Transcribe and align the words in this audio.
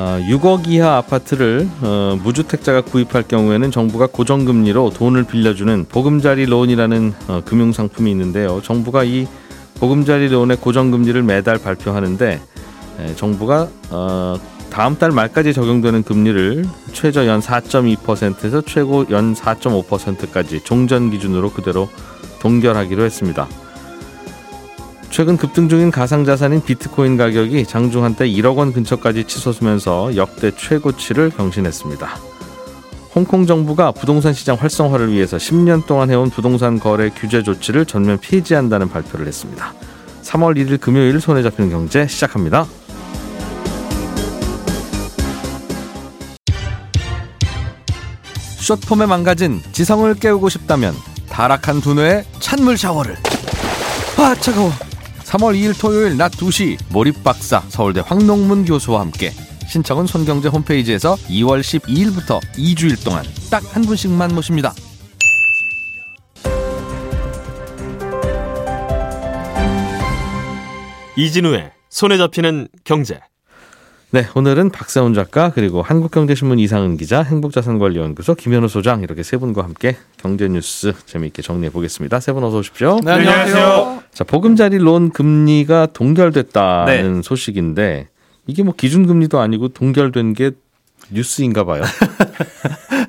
아, 0.00 0.20
6억 0.20 0.68
이하 0.68 0.96
아파트를 0.98 1.68
어, 1.82 2.16
무주택자가 2.22 2.82
구입할 2.82 3.24
경우에는 3.24 3.72
정부가 3.72 4.06
고정금리로 4.06 4.90
돈을 4.90 5.24
빌려주는 5.24 5.86
보금자리 5.88 6.46
론이라는 6.46 7.14
어, 7.26 7.42
금융상품이 7.44 8.08
있는데요. 8.12 8.62
정부가 8.62 9.02
이 9.02 9.26
보금자리 9.80 10.28
론의 10.28 10.58
고정금리를 10.58 11.20
매달 11.24 11.58
발표하는데 11.58 12.40
에, 13.00 13.14
정부가 13.16 13.68
어, 13.90 14.36
다음 14.70 14.96
달 14.98 15.10
말까지 15.10 15.52
적용되는 15.52 16.04
금리를 16.04 16.64
최저 16.92 17.26
연 17.26 17.40
4.2%에서 17.40 18.62
최고 18.62 19.04
연 19.10 19.34
4.5%까지 19.34 20.60
종전 20.62 21.10
기준으로 21.10 21.50
그대로 21.50 21.88
동결하기로 22.38 23.02
했습니다. 23.02 23.48
최근 25.18 25.36
급등 25.36 25.68
중인 25.68 25.90
가상자산인 25.90 26.62
비트코인 26.62 27.16
가격이 27.16 27.66
장중 27.66 28.04
한때 28.04 28.24
1억 28.28 28.56
원 28.56 28.72
근처까지 28.72 29.24
치솟으면서 29.24 30.14
역대 30.14 30.52
최고치를 30.52 31.30
경신했습니다. 31.30 32.08
홍콩 33.16 33.44
정부가 33.44 33.90
부동산 33.90 34.32
시장 34.32 34.54
활성화를 34.54 35.10
위해서 35.10 35.36
10년 35.36 35.86
동안 35.86 36.08
해온 36.12 36.30
부동산 36.30 36.78
거래 36.78 37.10
규제 37.10 37.42
조치를 37.42 37.84
전면 37.84 38.18
폐지한다는 38.20 38.88
발표를 38.88 39.26
했습니다. 39.26 39.74
3월 40.22 40.56
1일 40.56 40.80
금요일 40.80 41.20
손에 41.20 41.42
잡히는 41.42 41.68
경제 41.68 42.06
시작합니다. 42.06 42.64
숏폼에 48.60 49.06
망가진 49.06 49.60
지성을 49.72 50.14
깨우고 50.14 50.48
싶다면 50.48 50.94
타락한 51.28 51.80
두뇌의 51.80 52.24
찬물 52.38 52.78
샤워를 52.78 53.16
아 54.16 54.36
차가워 54.36 54.70
3월 55.28 55.54
2일 55.54 55.78
토요일 55.78 56.16
낮 56.16 56.32
2시 56.32 56.78
몰입박사 56.90 57.60
서울대 57.68 58.00
황농문 58.00 58.64
교수와 58.64 59.00
함께 59.00 59.30
신청은 59.68 60.06
손경제 60.06 60.48
홈페이지에서 60.48 61.16
2월 61.28 61.60
12일부터 61.60 62.40
2주일 62.56 63.04
동안 63.04 63.24
딱 63.50 63.62
한 63.74 63.82
분씩만 63.82 64.34
모십니다. 64.34 64.72
이진우의 71.16 71.72
손에 71.90 72.16
잡히는 72.16 72.68
경제. 72.84 73.20
네, 74.10 74.26
오늘은 74.34 74.70
박세훈 74.70 75.12
작가 75.12 75.50
그리고 75.50 75.82
한국경제신문 75.82 76.58
이상은 76.58 76.96
기자, 76.96 77.22
행복자산관리연구소 77.22 78.36
김현우 78.36 78.66
소장 78.66 79.02
이렇게 79.02 79.22
세 79.22 79.36
분과 79.36 79.62
함께 79.62 79.98
경제 80.16 80.48
뉴스 80.48 80.94
재미있게 81.04 81.42
정리해 81.42 81.70
보겠습니다. 81.70 82.18
세 82.20 82.32
분 82.32 82.42
어서 82.42 82.58
오십시오. 82.58 83.00
네, 83.04 83.12
안녕하세요. 83.12 84.02
자, 84.14 84.24
보금자리 84.24 84.78
론 84.78 85.10
금리가 85.10 85.88
동결됐다는 85.92 87.20
소식인데 87.22 88.08
이게 88.46 88.62
뭐 88.62 88.72
기준금리도 88.74 89.40
아니고 89.40 89.68
동결된 89.68 90.32
게 90.32 90.52
뉴스인가 91.10 91.64
봐요. 91.64 91.82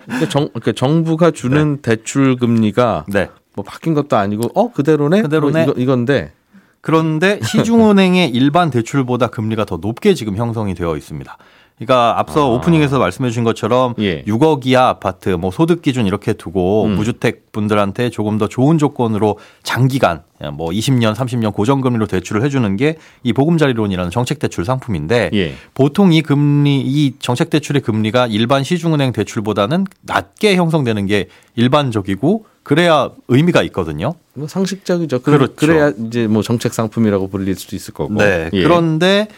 그러니까 0.05 0.29
정, 0.29 0.49
그러니까 0.49 0.73
정부가 0.73 1.31
주는 1.31 1.77
대출 1.81 2.35
금리가 2.35 3.05
네. 3.07 3.29
뭐 3.55 3.63
바뀐 3.63 3.93
것도 3.93 4.17
아니고 4.17 4.51
어 4.53 4.73
그대로네. 4.73 5.21
그대로네. 5.21 5.63
뭐 5.63 5.71
이거, 5.73 5.81
이건데 5.81 6.33
그런데 6.81 7.39
시중은행의 7.43 8.29
일반 8.29 8.69
대출보다 8.69 9.27
금리가 9.27 9.65
더 9.65 9.77
높게 9.77 10.13
지금 10.13 10.35
형성이 10.35 10.75
되어 10.75 10.95
있습니다. 10.97 11.37
그러니까 11.79 12.19
앞서 12.19 12.41
아. 12.41 12.55
오프닝에서 12.55 12.99
말씀해 12.99 13.29
주신 13.29 13.43
것처럼 13.43 13.95
예. 13.99 14.23
6억 14.23 14.65
이하 14.65 14.89
아파트 14.89 15.29
뭐 15.29 15.49
소득 15.49 15.81
기준 15.81 16.05
이렇게 16.05 16.33
두고 16.33 16.85
음. 16.85 16.95
무주택 16.95 17.51
분들한테 17.51 18.09
조금 18.09 18.37
더 18.37 18.47
좋은 18.47 18.77
조건으로 18.77 19.39
장기간 19.63 20.21
뭐 20.53 20.69
20년, 20.69 21.15
30년 21.15 21.53
고정금리로 21.53 22.05
대출을 22.07 22.43
해주는 22.43 22.77
게 22.77 22.95
이 23.23 23.33
보금자리론이라는 23.33 24.11
정책 24.11 24.39
대출 24.39 24.65
상품인데 24.65 25.29
예. 25.33 25.53
보통 25.73 26.13
이 26.13 26.21
금리 26.21 26.81
이 26.81 27.15
정책 27.19 27.49
대출의 27.49 27.81
금리가 27.81 28.27
일반 28.27 28.63
시중은행 28.63 29.11
대출보다는 29.11 29.85
낮게 30.01 30.55
형성되는 30.55 31.05
게 31.05 31.27
일반적이고 31.55 32.45
그래야 32.63 33.09
의미가 33.27 33.63
있거든요. 33.63 34.13
뭐 34.33 34.47
상식적이죠. 34.47 35.21
그, 35.21 35.31
그렇죠. 35.31 35.53
그래야 35.55 35.91
이제 36.07 36.27
뭐 36.27 36.41
정책 36.43 36.73
상품이라고 36.73 37.27
불릴 37.29 37.55
수도 37.55 37.75
있을 37.75 37.93
거고. 37.93 38.13
네. 38.13 38.49
예. 38.53 38.63
그런데 38.63 39.27
아, 39.29 39.33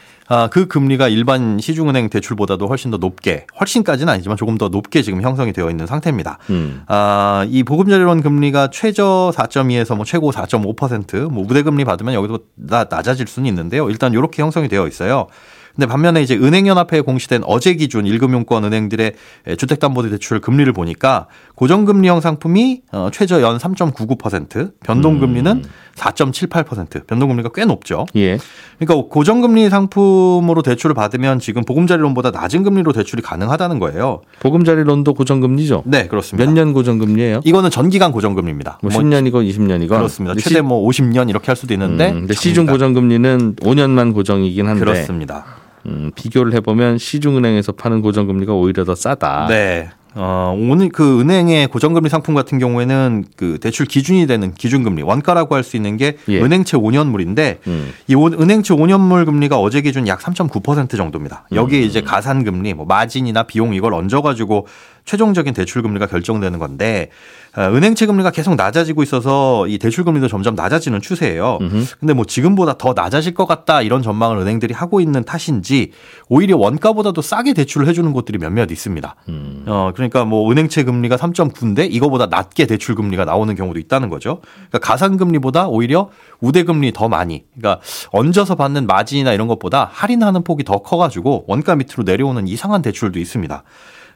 그 0.51 0.67
금리가 0.67 1.07
일반 1.09 1.59
시중은행 1.59 2.09
대출보다도 2.09 2.67
훨씬 2.67 2.91
더 2.91 2.97
높게, 2.97 3.45
훨씬까지는 3.59 4.11
아니지만 4.13 4.37
조금 4.37 4.57
더 4.57 4.69
높게 4.69 5.01
지금 5.01 5.21
형성이 5.21 5.51
되어 5.53 5.69
있는 5.69 5.85
상태입니다. 5.85 6.37
음. 6.49 6.83
아, 6.87 7.45
이 7.49 7.63
보금자리론 7.63 8.21
금리가 8.21 8.69
최저 8.69 9.31
4.2에서 9.35 9.95
뭐 9.95 10.05
최고 10.05 10.31
4.5%, 10.31 11.29
뭐 11.31 11.43
우대금리 11.43 11.85
받으면 11.85 12.13
여기서 12.13 12.39
나, 12.55 12.85
낮아질 12.89 13.27
수는 13.27 13.47
있는데요. 13.49 13.89
일단 13.89 14.13
이렇게 14.13 14.41
형성이 14.41 14.67
되어 14.67 14.87
있어요. 14.87 15.27
근데 15.75 15.87
반면에 15.87 16.21
이제 16.21 16.35
은행연합회에 16.35 17.01
공시된 17.01 17.43
어제 17.45 17.73
기준 17.75 18.05
1금융권 18.05 18.65
은행들의 18.65 19.13
주택담보대출 19.57 20.41
금리를 20.41 20.71
보니까 20.73 21.27
고정금리형 21.55 22.21
상품이 22.21 22.81
어, 22.91 23.09
최저 23.11 23.41
연 23.41 23.57
3.99%, 23.57 24.73
변동금리는 24.83 25.63
4.78%, 26.01 27.05
변동금리가 27.07 27.49
꽤 27.53 27.65
높죠. 27.65 28.05
예. 28.15 28.37
그러니까 28.79 29.07
고정금리 29.09 29.69
상품으로 29.69 30.61
대출을 30.63 30.93
받으면 30.95 31.39
지금 31.39 31.63
보금자리론보다 31.63 32.31
낮은 32.31 32.63
금리로 32.63 32.91
대출이 32.93 33.21
가능하다는 33.21 33.79
거예요. 33.79 34.21
보금자리 34.39 34.83
론도 34.83 35.13
고정금리죠. 35.13 35.83
네, 35.85 36.07
그렇습니다. 36.07 36.49
몇 36.49 36.51
년 36.55 36.73
고정금리예요? 36.73 37.41
이거는 37.43 37.69
전기간 37.69 38.11
고정금리입니다. 38.11 38.79
뭐뭐 38.81 38.99
10년이건 39.01 39.47
20년이건 39.49 39.89
그렇습니다. 39.89 40.35
최대 40.35 40.55
시- 40.55 40.61
뭐 40.61 40.85
50년 40.87 41.29
이렇게 41.29 41.47
할 41.47 41.55
수도 41.55 41.73
있는데, 41.73 42.09
음, 42.11 42.19
근데 42.21 42.33
시중. 42.33 42.65
고정금리는 42.65 43.55
5년만 43.57 44.13
고정이긴 44.13 44.67
한데 44.67 44.79
그렇습니다. 44.79 45.45
음, 45.87 46.11
비교를 46.15 46.53
해보면 46.53 46.97
시중은행에서 46.99 47.71
파는 47.73 48.01
고정금리가 48.01 48.53
오히려 48.53 48.83
더 48.85 48.93
싸다. 48.95 49.47
네. 49.49 49.89
어, 50.13 50.53
오늘 50.59 50.89
그 50.89 51.21
은행의 51.21 51.67
고정금리 51.67 52.09
상품 52.09 52.35
같은 52.35 52.59
경우에는 52.59 53.23
그 53.37 53.59
대출 53.61 53.85
기준이 53.85 54.27
되는 54.27 54.53
기준금리 54.53 55.03
원가라고 55.03 55.55
할 55.55 55.61
수 55.63 55.77
있는 55.77 55.95
게 55.95 56.17
예. 56.27 56.41
은행채 56.41 56.75
5년물인데 56.77 57.57
음. 57.67 57.93
이 58.07 58.15
오- 58.15 58.25
은행채 58.27 58.73
5년물 58.73 59.25
금리가 59.25 59.57
어제 59.59 59.81
기준 59.81 60.07
약 60.07 60.19
3.9% 60.19 60.97
정도입니다. 60.97 61.45
여기에 61.53 61.79
음. 61.81 61.85
이제 61.85 62.01
가산금리, 62.01 62.73
뭐 62.73 62.85
마진이나 62.85 63.43
비용 63.43 63.73
이걸 63.75 63.93
얹어가지고 63.93 64.67
최종적인 65.05 65.53
대출 65.53 65.81
금리가 65.81 66.07
결정되는 66.07 66.59
건데 66.59 67.09
어, 67.55 67.63
은행채 67.63 68.05
금리가 68.05 68.31
계속 68.31 68.55
낮아지고 68.55 69.03
있어서 69.03 69.67
이 69.67 69.77
대출 69.77 70.05
금리도 70.05 70.29
점점 70.29 70.55
낮아지는 70.55 71.01
추세예요. 71.01 71.57
음흠. 71.59 71.85
근데 71.99 72.13
뭐 72.13 72.23
지금보다 72.23 72.77
더 72.77 72.93
낮아질 72.93 73.33
것 73.33 73.45
같다 73.45 73.81
이런 73.81 74.01
전망을 74.01 74.37
은행들이 74.37 74.73
하고 74.73 75.01
있는 75.01 75.23
탓인지 75.25 75.91
오히려 76.29 76.55
원가보다도 76.55 77.21
싸게 77.21 77.53
대출을 77.53 77.87
해주는 77.87 78.11
곳들이 78.13 78.37
몇몇 78.37 78.71
있습니다. 78.71 79.15
음. 79.27 79.63
어 79.67 79.91
그러니까 79.93 80.23
뭐 80.23 80.49
은행채 80.49 80.83
금리가 80.83 81.17
3.9인데 81.17 81.91
이거보다 81.91 82.27
낮게 82.27 82.67
대출 82.67 82.95
금리가 82.95 83.25
나오는 83.25 83.53
경우도 83.53 83.79
있다는 83.79 84.09
거죠. 84.09 84.39
그러니까 84.69 84.79
가산 84.79 85.17
금리보다 85.17 85.67
오히려 85.67 86.09
우대 86.39 86.63
금리 86.63 86.93
더 86.93 87.09
많이 87.09 87.43
그러니까 87.57 87.81
얹어서 88.11 88.55
받는 88.55 88.87
마진이나 88.87 89.33
이런 89.33 89.47
것보다 89.47 89.89
할인하는 89.91 90.43
폭이 90.43 90.63
더 90.63 90.77
커가지고 90.77 91.45
원가 91.47 91.75
밑으로 91.75 92.03
내려오는 92.03 92.47
이상한 92.47 92.81
대출도 92.81 93.19
있습니다. 93.19 93.63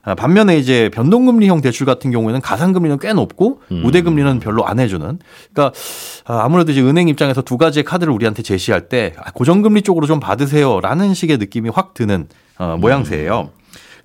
아, 0.05 0.13
반면에 0.13 0.57
이제 0.57 0.89
변동금리형 0.93 1.61
대출 1.61 1.85
같은 1.85 2.11
경우에는 2.11 2.39
가산금리는 2.39 2.99
꽤 2.99 3.11
높고 3.13 3.61
우대금리는 3.83 4.39
별로 4.39 4.65
안 4.65 4.79
해주는. 4.79 5.19
그러니까 5.51 5.77
아, 6.25 6.43
아무래도 6.43 6.71
이제 6.71 6.81
은행 6.81 7.07
입장에서 7.07 7.41
두 7.41 7.57
가지의 7.57 7.83
카드를 7.83 8.13
우리한테 8.13 8.43
제시할 8.43 8.87
때 8.87 9.13
아, 9.17 9.31
고정금리 9.31 9.81
쪽으로 9.81 10.05
좀 10.05 10.19
받으세요라는 10.19 11.13
식의 11.13 11.39
느낌이 11.39 11.69
확 11.69 11.93
드는 11.95 12.27
어, 12.57 12.77
모양새예요. 12.79 13.49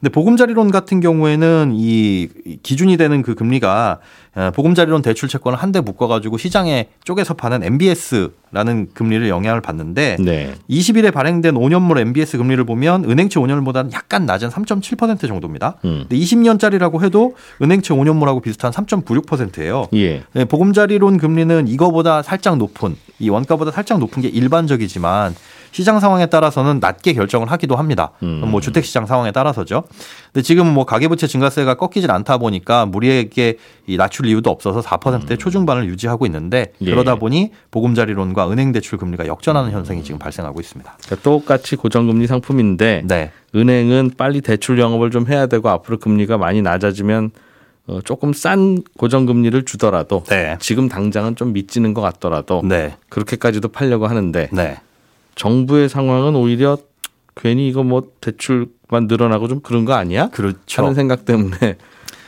근데 0.01 0.11
보금자리론 0.13 0.71
같은 0.71 1.01
경우에는 1.01 1.73
이 1.75 2.29
기준이 2.63 2.97
되는 2.97 3.21
그 3.23 3.35
금리가 3.35 3.99
어, 4.35 4.51
보금자리론 4.55 5.03
대출 5.03 5.29
채권을 5.29 5.59
한 5.59 5.71
대 5.71 5.81
묶어가지고 5.81 6.37
시장에 6.39 6.89
쪼개서 7.05 7.35
파는 7.35 7.63
MBS라는 7.63 8.89
금리를 8.95 9.29
영향을 9.29 9.61
받는데 9.61 10.17
네. 10.19 10.55
20일에 10.69 11.13
발행된 11.13 11.55
5년물 11.55 11.99
MBS 12.01 12.39
금리를 12.39 12.65
보면 12.65 13.05
은행채 13.05 13.39
5년물보다는 13.39 13.93
약간 13.93 14.27
낮은 14.27 14.49
3.7% 14.49 15.29
정도입니다. 15.29 15.77
음. 15.85 16.07
근데 16.09 16.17
20년짜리라고 16.17 17.03
해도 17.05 17.37
은행채 17.63 17.95
5년물하고 17.95 18.43
비슷한 18.43 18.73
3.96%예요. 18.73 19.87
예. 19.95 20.23
네, 20.33 20.45
보금자리론 20.45 21.19
금리는 21.19 21.69
이거보다 21.69 22.23
살짝 22.23 22.57
높은 22.57 22.97
이 23.21 23.29
원가보다 23.29 23.71
살짝 23.71 23.99
높은 24.01 24.23
게 24.23 24.29
일반적이지만 24.29 25.35
시장 25.73 26.01
상황에 26.01 26.27
따라서는 26.27 26.81
낮게 26.81 27.13
결정을 27.13 27.51
하기도 27.51 27.77
합니다. 27.77 28.13
음. 28.23 28.43
뭐 28.47 28.61
주택 28.61 28.85
시장 28.85 29.07
상황에 29.07 29.33
따라서죠. 29.33 29.85
근데 30.33 30.43
지금 30.43 30.67
뭐 30.73 30.85
가계부채 30.85 31.27
증가세가 31.27 31.75
꺾이질 31.75 32.11
않다 32.11 32.39
보니까 32.39 32.87
무리하게 32.87 33.59
이 33.87 33.97
낮출 33.97 34.27
이유도 34.27 34.51
없어서 34.51 34.81
4%대 34.81 35.37
초중반을 35.37 35.87
유지하고 35.87 36.27
있는데 36.27 36.73
음. 36.81 36.87
예. 36.87 36.91
그러다 36.91 37.17
보니 37.17 37.53
보금자리론과 37.71 38.51
은행 38.51 38.73
대출 38.73 38.99
금리가 38.99 39.27
역전하는 39.27 39.71
현상이 39.71 40.03
지금 40.03 40.19
발생하고 40.19 40.61
있습니다. 40.61 40.97
그러니까 41.05 41.23
똑같이 41.23 41.77
고정금리 41.77 42.27
상품인데 42.27 43.03
네. 43.05 43.33
은행은 43.55 44.13
빨리 44.17 44.41
대출 44.41 44.79
영업을 44.79 45.11
좀 45.11 45.27
해야 45.29 45.47
되고 45.47 45.69
앞으로 45.69 45.99
금리가 45.99 46.39
많이 46.39 46.63
낮아지면 46.63 47.31
어, 47.87 48.01
조금 48.05 48.33
싼 48.33 48.83
고정금리를 48.99 49.65
주더라도 49.65 50.23
네. 50.29 50.57
지금 50.61 50.89
당장은 50.89 51.35
좀 51.35 51.53
미치는 51.53 51.93
것 51.95 52.01
같더라도 52.01 52.63
네. 52.65 52.97
그렇게까지도 53.09 53.69
팔려고 53.69 54.07
하는데 54.07 54.49
네. 54.53 54.77
정부의 55.45 55.89
상황은 55.89 56.37
오히려 56.37 56.77
괜히 57.35 57.67
이거 57.67 57.83
뭐 57.83 58.03
대출만 58.21 59.07
늘어나고 59.09 59.49
좀 59.49 59.61
그런 59.61 59.87
거 59.87 59.95
아니야? 59.95 60.29
그렇죠. 60.29 60.83
하는 60.83 60.95
생각 60.95 61.25
때문에 61.25 61.77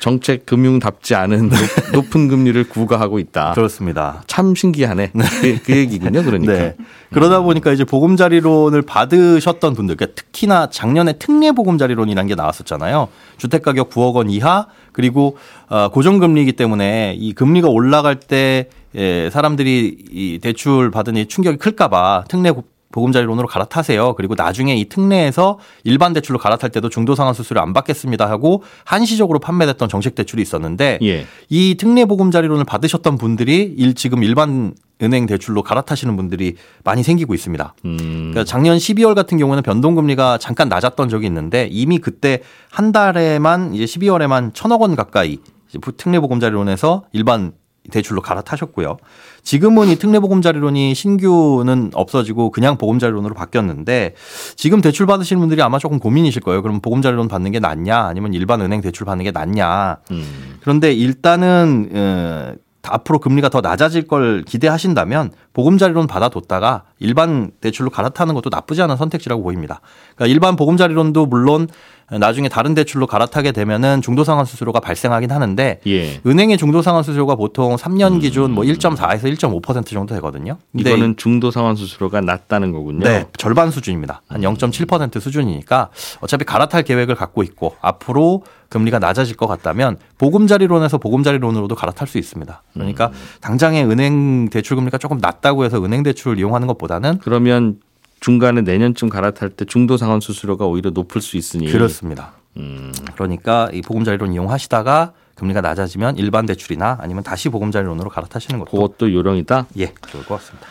정책 0.01 0.47
금융답지 0.47 1.15
않은 1.15 1.51
높- 1.51 1.59
높은 1.93 2.29
금리를 2.29 2.65
구가하고 2.71 3.19
있다. 3.19 3.53
그렇습니다. 3.53 4.23
참 4.27 4.55
신기하네. 4.55 5.13
그, 5.43 5.59
그 5.63 5.77
얘기군요. 5.77 6.23
그러니까. 6.25 6.53
네. 6.55 6.77
그러다 7.13 7.41
보니까 7.43 7.73
이제 7.73 7.85
보금자리론을 7.85 8.81
받으셨던 8.81 9.75
분들, 9.75 9.97
그러니까 9.97 10.15
특히나 10.21 10.71
작년에 10.71 11.13
특례 11.19 11.53
보금자리론이라는 11.53 12.27
게 12.29 12.35
나왔었잖아요. 12.35 13.09
주택 13.37 13.61
가격 13.63 13.91
9억 13.91 14.15
원 14.15 14.31
이하 14.31 14.69
그리고 14.93 15.37
어, 15.69 15.91
고정금리이기 15.91 16.53
때문에 16.53 17.15
이 17.19 17.35
금리가 17.35 17.69
올라갈 17.69 18.19
때 18.19 18.71
예, 18.95 19.31
사람들이 19.31 19.99
이 20.11 20.39
대출 20.43 20.91
받으니 20.91 21.27
충격이 21.27 21.59
클까봐 21.59 22.25
특례 22.29 22.53
보금자리론으로 22.93 23.49
갈아타세요. 23.49 24.15
그리고 24.15 24.35
나중에 24.37 24.77
이 24.77 24.85
특례에서 24.89 25.59
일반 25.85 26.13
대출로 26.13 26.39
갈아탈 26.39 26.71
때도 26.71 26.89
중도 26.89 27.15
상환 27.15 27.35
수수료 27.35 27.61
안 27.61 27.73
받겠습니다 27.73 28.31
하고 28.31 28.63
한시적으로 28.85 29.41
판매됐던 29.41 29.89
정책 29.89 30.15
대출이 30.15 30.41
있었는데 30.43 30.99
예. 31.03 31.27
이 31.49 31.75
특례 31.77 32.05
보금자리론을 32.05 32.65
받으셨던 32.65 33.19
분들이 33.19 33.75
일 33.77 33.95
지금 33.95 34.23
일반 34.23 34.75
은행 35.03 35.27
대출로 35.27 35.63
갈아타시는 35.63 36.17
분들이 36.17 36.55
많이 36.85 37.03
생기고 37.03 37.35
있습니다. 37.35 37.75
음. 37.85 37.97
그러니까 37.97 38.45
작년 38.45 38.77
12월 38.77 39.15
같은 39.15 39.37
경우는 39.37 39.63
변동금리가 39.65 40.39
잠깐 40.39 40.69
낮았던 40.69 41.09
적이 41.09 41.27
있는데 41.27 41.69
이미 41.71 41.99
그때 41.99 42.41
한 42.71 42.93
달에만 42.93 43.75
이제 43.75 43.85
12월에만 43.85 44.55
천억 44.55 44.83
원 44.83 44.95
가까이 44.95 45.39
이제 45.69 45.79
특례 45.97 46.21
보금자리론에서 46.21 47.05
일반 47.13 47.53
대출로 47.91 48.21
갈아타셨고요. 48.21 48.97
지금은 49.43 49.89
이 49.89 49.97
특례 49.97 50.21
보금자리론이 50.21 50.95
신규는 50.95 51.91
없어지고 51.95 52.51
그냥 52.51 52.79
보금자리론으로 52.79 53.35
바뀌었는데 53.35 54.15
지금 54.57 54.81
대출 54.81 55.07
받으시는 55.07 55.41
분들이 55.41 55.63
아마 55.63 55.79
조금 55.79 55.99
고민이실 55.99 56.43
거예요. 56.43 56.63
그럼 56.63 56.81
보금자리론 56.81 57.29
받는 57.29 57.51
게 57.51 57.59
낫냐 57.59 57.99
아니면 57.99 58.35
일반 58.35 58.61
은행 58.61 58.81
대출 58.81 59.05
받는 59.05 59.25
게 59.25 59.31
낫냐. 59.33 59.99
음. 60.13 60.59
그런데 60.61 60.93
일단은 60.93 61.91
어, 61.93 62.55
앞으로 62.89 63.19
금리가 63.21 63.49
더 63.49 63.61
낮아질 63.61 64.09
걸 64.09 64.43
기대하신다면 64.43 65.31
보금자리론 65.53 66.07
받아뒀다가 66.07 66.85
일반 66.99 67.51
대출로 67.61 67.91
갈아타는 67.91 68.35
것도 68.35 68.51
나쁘지 68.51 68.83
않은 68.83 68.97
선택지라고 68.97 69.43
보입니다. 69.43 69.81
그러니까 70.17 70.33
일반 70.33 70.57
보금자리론도 70.57 71.27
물론 71.27 71.69
나중에 72.11 72.49
다른 72.49 72.75
대출로 72.75 73.07
갈아타게 73.07 73.53
되면은 73.53 74.03
중도상환 74.03 74.45
수수료가 74.45 74.81
발생하긴 74.81 75.31
하는데 75.31 75.81
예. 75.87 76.21
은행의 76.27 76.59
중도상환 76.59 77.03
수수료가 77.03 77.37
보통 77.37 77.77
3년 77.77 78.21
기준 78.21 78.53
뭐 78.53 78.65
1.4에서 78.65 79.23
1.5% 79.23 79.87
정도 79.87 80.15
되거든요. 80.17 80.59
이거는 80.77 81.17
중도 81.17 81.51
상환 81.51 81.77
수수료가 81.77 82.21
낮다는 82.21 82.73
거군요. 82.73 83.05
네, 83.05 83.27
절반 83.39 83.71
수준입니다. 83.71 84.23
한 84.29 84.41
0.7% 84.43 85.21
수준이니까 85.21 85.89
어차피 86.21 86.45
갈아탈 86.45 86.83
계획을 86.83 87.15
갖고 87.15 87.43
있고 87.43 87.77
앞으로 87.81 88.43
금리가 88.73 88.99
낮아질 88.99 89.37
것 89.37 89.47
같다면 89.47 89.99
보금자리론에서 90.17 90.97
보금자리론으로도 90.97 91.75
갈아탈 91.75 92.09
수 92.09 92.17
있습니다. 92.17 92.63
그러니까 92.73 93.13
당장에 93.43 93.85
은행 93.85 94.49
대출 94.49 94.77
금리가 94.77 94.97
조금 94.97 95.19
낮다고 95.19 95.67
해서 95.67 95.85
은행 95.85 96.03
대출을 96.03 96.39
이용하는 96.39 96.67
것보다는 96.67 97.19
그러면 97.19 97.81
중간에 98.21 98.63
내년쯤 98.63 99.11
갈아탈 99.11 99.51
때 99.51 99.67
중도 99.67 99.99
상환 99.99 100.21
수수료가 100.21 100.65
오히려 100.65 100.91
높을 100.91 101.21
수 101.21 101.37
있으니 101.37 101.71
그렇습니다. 101.71 102.33
음. 102.57 102.93
그러니까 103.15 103.69
이 103.75 103.83
보금자리론 103.83 104.33
이용하시다가 104.33 105.13
금리가 105.35 105.61
낮아지면 105.61 106.17
일반 106.17 106.47
대출이나 106.47 106.99
아니면 107.01 107.23
다시 107.23 107.51
보금자리론으로 107.51 108.09
갈아타시는 108.09 108.59
것도 108.61 108.71
그것도 108.71 109.13
요령이다. 109.13 109.67
예, 109.81 109.93
좋을 110.09 110.25
것 110.25 110.37
같습니다. 110.37 110.67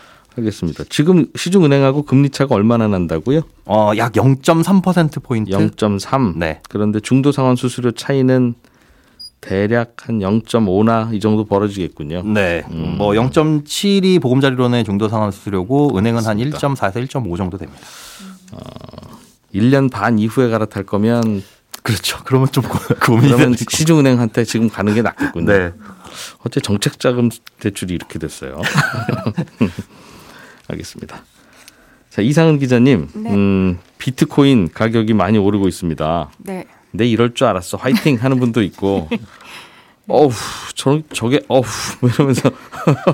알겠습니다. 0.45 0.83
지금 0.89 1.25
시중은행하고 1.35 2.03
금리 2.03 2.29
차가 2.29 2.55
얼마나 2.55 2.87
난다고요? 2.87 3.41
어, 3.65 3.91
약 3.97 4.13
0.3% 4.13 5.23
포인트. 5.23 5.51
0.3. 5.51 6.37
네. 6.37 6.61
그런데 6.69 6.99
중도 6.99 7.31
상환 7.31 7.55
수수료 7.55 7.91
차이는 7.91 8.53
대략 9.39 10.07
한 10.07 10.19
0.5나 10.19 11.13
이 11.15 11.19
정도 11.19 11.45
벌어지겠군요. 11.45 12.23
네. 12.23 12.63
뭐 12.69 13.11
0.7이 13.13 14.21
보금자리론의 14.21 14.83
중도 14.83 15.07
상환 15.09 15.31
수수료고 15.31 15.97
은행은 15.97 16.25
한 16.25 16.37
1.4에서 16.37 17.07
1.5 17.07 17.37
정도 17.37 17.57
됩니다. 17.57 17.81
1년 19.53 19.89
반 19.91 20.19
이후에 20.19 20.49
갈아탈 20.49 20.83
거면 20.83 21.43
그렇죠. 21.83 22.19
그러면 22.23 22.47
좀 22.51 22.63
고- 22.63 22.77
고민이 23.03 23.27
그러면 23.29 23.37
되는 23.53 23.55
시중은행한테 23.57 24.43
지금 24.43 24.69
가는 24.69 24.93
게 24.93 25.01
낫겠군요. 25.01 25.45
네. 25.51 25.71
어째 26.45 26.59
정책자금 26.59 27.29
대출이 27.59 27.95
이렇게 27.95 28.19
됐어요. 28.19 28.61
알겠습니다. 30.71 31.23
자 32.09 32.21
이상은 32.21 32.59
기자님, 32.59 33.07
네. 33.15 33.31
음, 33.33 33.79
비트코인 33.97 34.69
가격이 34.73 35.13
많이 35.13 35.37
오르고 35.37 35.67
있습니다. 35.67 36.31
네. 36.39 36.65
내 36.91 37.07
이럴 37.07 37.33
줄 37.33 37.47
알았어. 37.47 37.77
화이팅 37.77 38.17
하는 38.21 38.39
분도 38.39 38.61
있고. 38.63 39.07
어우, 40.07 40.29
저, 40.75 40.99
저게, 41.13 41.39
어우, 41.47 41.61
뭐 42.01 42.09
이러면서 42.09 42.51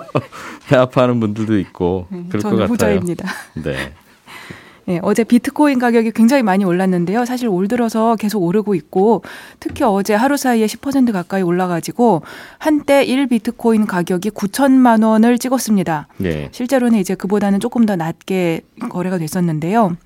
배 0.67 0.75
아파하는 0.77 1.19
분들도 1.19 1.59
있고. 1.59 2.07
그럴 2.09 2.41
것 2.41 2.51
음, 2.53 2.57
같아요. 2.57 2.67
후자입니다. 2.69 3.29
네. 3.55 3.93
네, 4.87 5.01
어제 5.03 5.25
비트코인 5.25 5.79
가격이 5.79 6.11
굉장히 6.11 6.43
많이 6.43 6.63
올랐는데요. 6.63 7.25
사실 7.25 7.49
올 7.49 7.67
들어서 7.67 8.15
계속 8.15 8.41
오르고 8.41 8.73
있고 8.73 9.21
특히 9.59 9.83
어제 9.83 10.13
하루 10.13 10.37
사이에 10.37 10.65
10% 10.65 11.11
가까이 11.11 11.41
올라가지고 11.41 12.21
한때 12.57 13.03
1 13.03 13.27
비트코인 13.27 13.85
가격이 13.85 14.29
9천만 14.29 15.03
원을 15.03 15.39
찍었습니다. 15.39 16.07
네. 16.17 16.47
실제로는 16.53 16.99
이제 16.99 17.15
그보다는 17.15 17.59
조금 17.59 17.85
더 17.85 17.97
낮게 17.97 18.61
거래가 18.89 19.17
됐었는데요. 19.17 19.97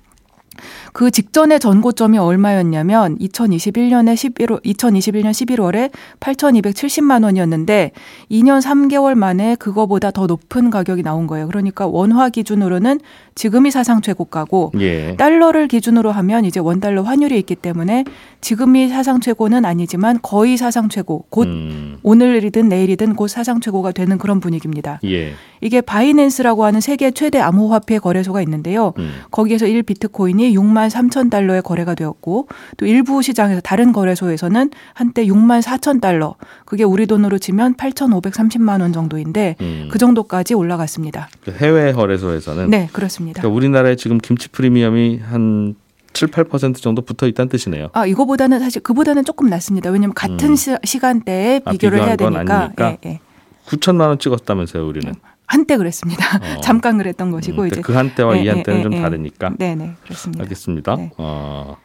그 0.92 1.10
직전의 1.10 1.60
전고점이 1.60 2.18
얼마였냐면 2.18 3.16
2021년에 3.18 4.14
11월 4.14 4.62
2021년 4.62 5.30
11월에 5.30 5.90
8,270만 6.20 7.24
원이었는데 7.24 7.92
2년 8.30 8.60
3개월 8.60 9.14
만에 9.14 9.56
그거보다 9.56 10.10
더 10.10 10.26
높은 10.26 10.70
가격이 10.70 11.02
나온 11.02 11.26
거예요. 11.26 11.46
그러니까 11.46 11.86
원화 11.86 12.28
기준으로는 12.28 13.00
지금이 13.34 13.70
사상 13.70 14.00
최고가고 14.00 14.72
예. 14.80 15.16
달러를 15.16 15.68
기준으로 15.68 16.12
하면 16.12 16.44
이제 16.44 16.60
원 16.60 16.80
달러 16.80 17.02
환율이 17.02 17.38
있기 17.40 17.56
때문에 17.56 18.04
지금이 18.40 18.88
사상 18.88 19.20
최고는 19.20 19.64
아니지만 19.64 20.18
거의 20.22 20.56
사상 20.56 20.88
최고 20.88 21.24
곧 21.30 21.46
음, 21.46 21.98
오늘이든 22.02 22.68
내일이든 22.68 23.14
곧 23.14 23.28
사상 23.28 23.60
최고가 23.60 23.92
되는 23.92 24.18
그런 24.18 24.40
분위기입니다. 24.40 25.00
예. 25.04 25.32
이게 25.60 25.80
바이낸스라고 25.80 26.64
하는 26.64 26.80
세계 26.80 27.12
최대 27.12 27.38
암호화폐 27.38 28.00
거래소가 28.00 28.42
있는데요. 28.42 28.92
음. 28.98 29.12
거기에서 29.30 29.66
1 29.66 29.84
비트코인이 29.84 30.54
6만 30.56 30.90
3천 30.90 31.30
달러에 31.30 31.60
거래가 31.60 31.94
되었고 31.94 32.48
또 32.76 32.86
일부 32.86 33.22
시장에서 33.22 33.60
다른 33.60 33.92
거래소에서는 33.92 34.70
한때 34.92 35.24
6만 35.24 35.62
4천 35.62 36.00
달러 36.00 36.34
그게 36.64 36.82
우리 36.82 37.06
돈으로 37.06 37.38
치면 37.38 37.76
8,530만 37.76 38.80
원 38.80 38.92
정도인데 38.92 39.54
음. 39.60 39.88
그 39.90 39.98
정도까지 39.98 40.54
올라갔습니다. 40.54 41.28
그 41.44 41.52
해외 41.52 41.92
거래소에서는 41.92 42.68
네, 42.68 42.88
그렇습니다. 42.92 43.21
그러니까 43.30 43.48
우리나라에 43.48 43.96
지금 43.96 44.18
김치 44.18 44.48
프리미엄이 44.48 45.18
한 45.18 45.74
7, 46.12 46.28
8% 46.28 46.76
정도 46.76 47.02
붙어 47.02 47.26
있다는 47.26 47.48
뜻이네요. 47.48 47.88
아, 47.92 48.06
이거보다는 48.06 48.58
사실 48.58 48.82
그보다는 48.82 49.24
조금 49.24 49.48
낮습니다. 49.48 49.90
왜냐하면 49.90 50.14
같은 50.14 50.50
음. 50.50 50.56
시, 50.56 50.74
시간대에 50.84 51.62
아, 51.64 51.70
비교를 51.70 52.00
해야 52.02 52.16
비교한 52.16 52.44
건 52.44 52.74
되니까. 52.74 52.90
예, 52.90 52.98
예. 53.06 53.20
9천만 53.66 54.08
원 54.08 54.18
찍었다면서요, 54.18 54.86
우리는. 54.86 55.14
한때 55.46 55.76
그랬습니다. 55.76 56.36
어. 56.36 56.60
잠깐 56.62 56.98
그랬던 56.98 57.30
것이고 57.30 57.62
음, 57.62 57.66
이제 57.68 57.80
그 57.80 57.92
한때와 57.92 58.36
이 58.36 58.46
예, 58.46 58.50
한때는 58.50 58.80
예, 58.80 58.82
좀 58.82 58.92
예. 58.94 59.00
다르니까. 59.00 59.50
네, 59.58 59.74
네, 59.74 59.92
그렇습니다. 60.02 60.42
알겠습니다. 60.42 60.96
네. 60.96 61.10
어, 61.18 61.76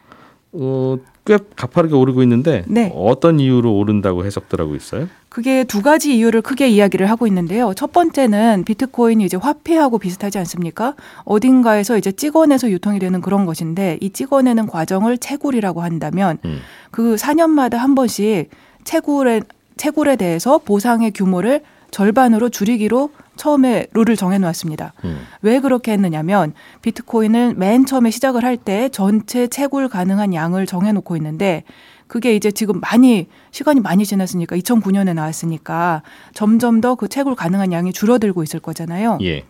어, 0.52 0.96
꽤 1.28 1.36
가파르게 1.56 1.94
오르고 1.94 2.22
있는데 2.22 2.64
네. 2.66 2.90
어떤 2.96 3.38
이유로 3.38 3.76
오른다고 3.76 4.24
해석들 4.24 4.62
하고 4.62 4.74
있어요? 4.74 5.08
그게 5.28 5.62
두 5.62 5.82
가지 5.82 6.16
이유를 6.16 6.40
크게 6.40 6.70
이야기를 6.70 7.10
하고 7.10 7.26
있는데요. 7.26 7.74
첫 7.74 7.92
번째는 7.92 8.64
비트코인이 8.64 9.22
이제 9.22 9.36
화폐하고 9.36 9.98
비슷하지 9.98 10.38
않습니까? 10.38 10.94
어딘가에서 11.24 11.98
이제 11.98 12.12
찍어내서 12.12 12.70
유통이 12.70 12.98
되는 12.98 13.20
그런 13.20 13.44
것인데 13.44 13.98
이 14.00 14.08
찍어내는 14.08 14.68
과정을 14.68 15.18
채굴이라고 15.18 15.82
한다면 15.82 16.38
음. 16.46 16.60
그 16.90 17.16
4년마다 17.16 17.74
한 17.74 17.94
번씩 17.94 18.48
채굴에 18.84 19.42
채굴에 19.76 20.16
대해서 20.16 20.56
보상의 20.56 21.10
규모를 21.10 21.60
절반으로 21.90 22.48
줄이기로 22.48 23.10
처음에 23.38 23.86
룰을 23.94 24.16
정해놓았습니다. 24.16 24.92
음. 25.04 25.20
왜 25.40 25.60
그렇게 25.60 25.92
했느냐면 25.92 26.52
비트코인을 26.82 27.54
맨 27.54 27.86
처음에 27.86 28.10
시작을 28.10 28.44
할 28.44 28.58
때 28.58 28.88
전체 28.90 29.46
채굴 29.46 29.88
가능한 29.88 30.34
양을 30.34 30.66
정해놓고 30.66 31.16
있는데 31.16 31.62
그게 32.08 32.34
이제 32.34 32.50
지금 32.50 32.80
많이 32.80 33.28
시간이 33.52 33.80
많이 33.80 34.04
지났으니까 34.04 34.56
2009년에 34.56 35.14
나왔으니까 35.14 36.02
점점 36.34 36.80
더 36.80 36.96
그 36.96 37.08
채굴 37.08 37.34
가능한 37.36 37.72
양이 37.72 37.92
줄어들고 37.92 38.42
있을 38.42 38.60
거잖아요. 38.60 39.18
예. 39.22 39.44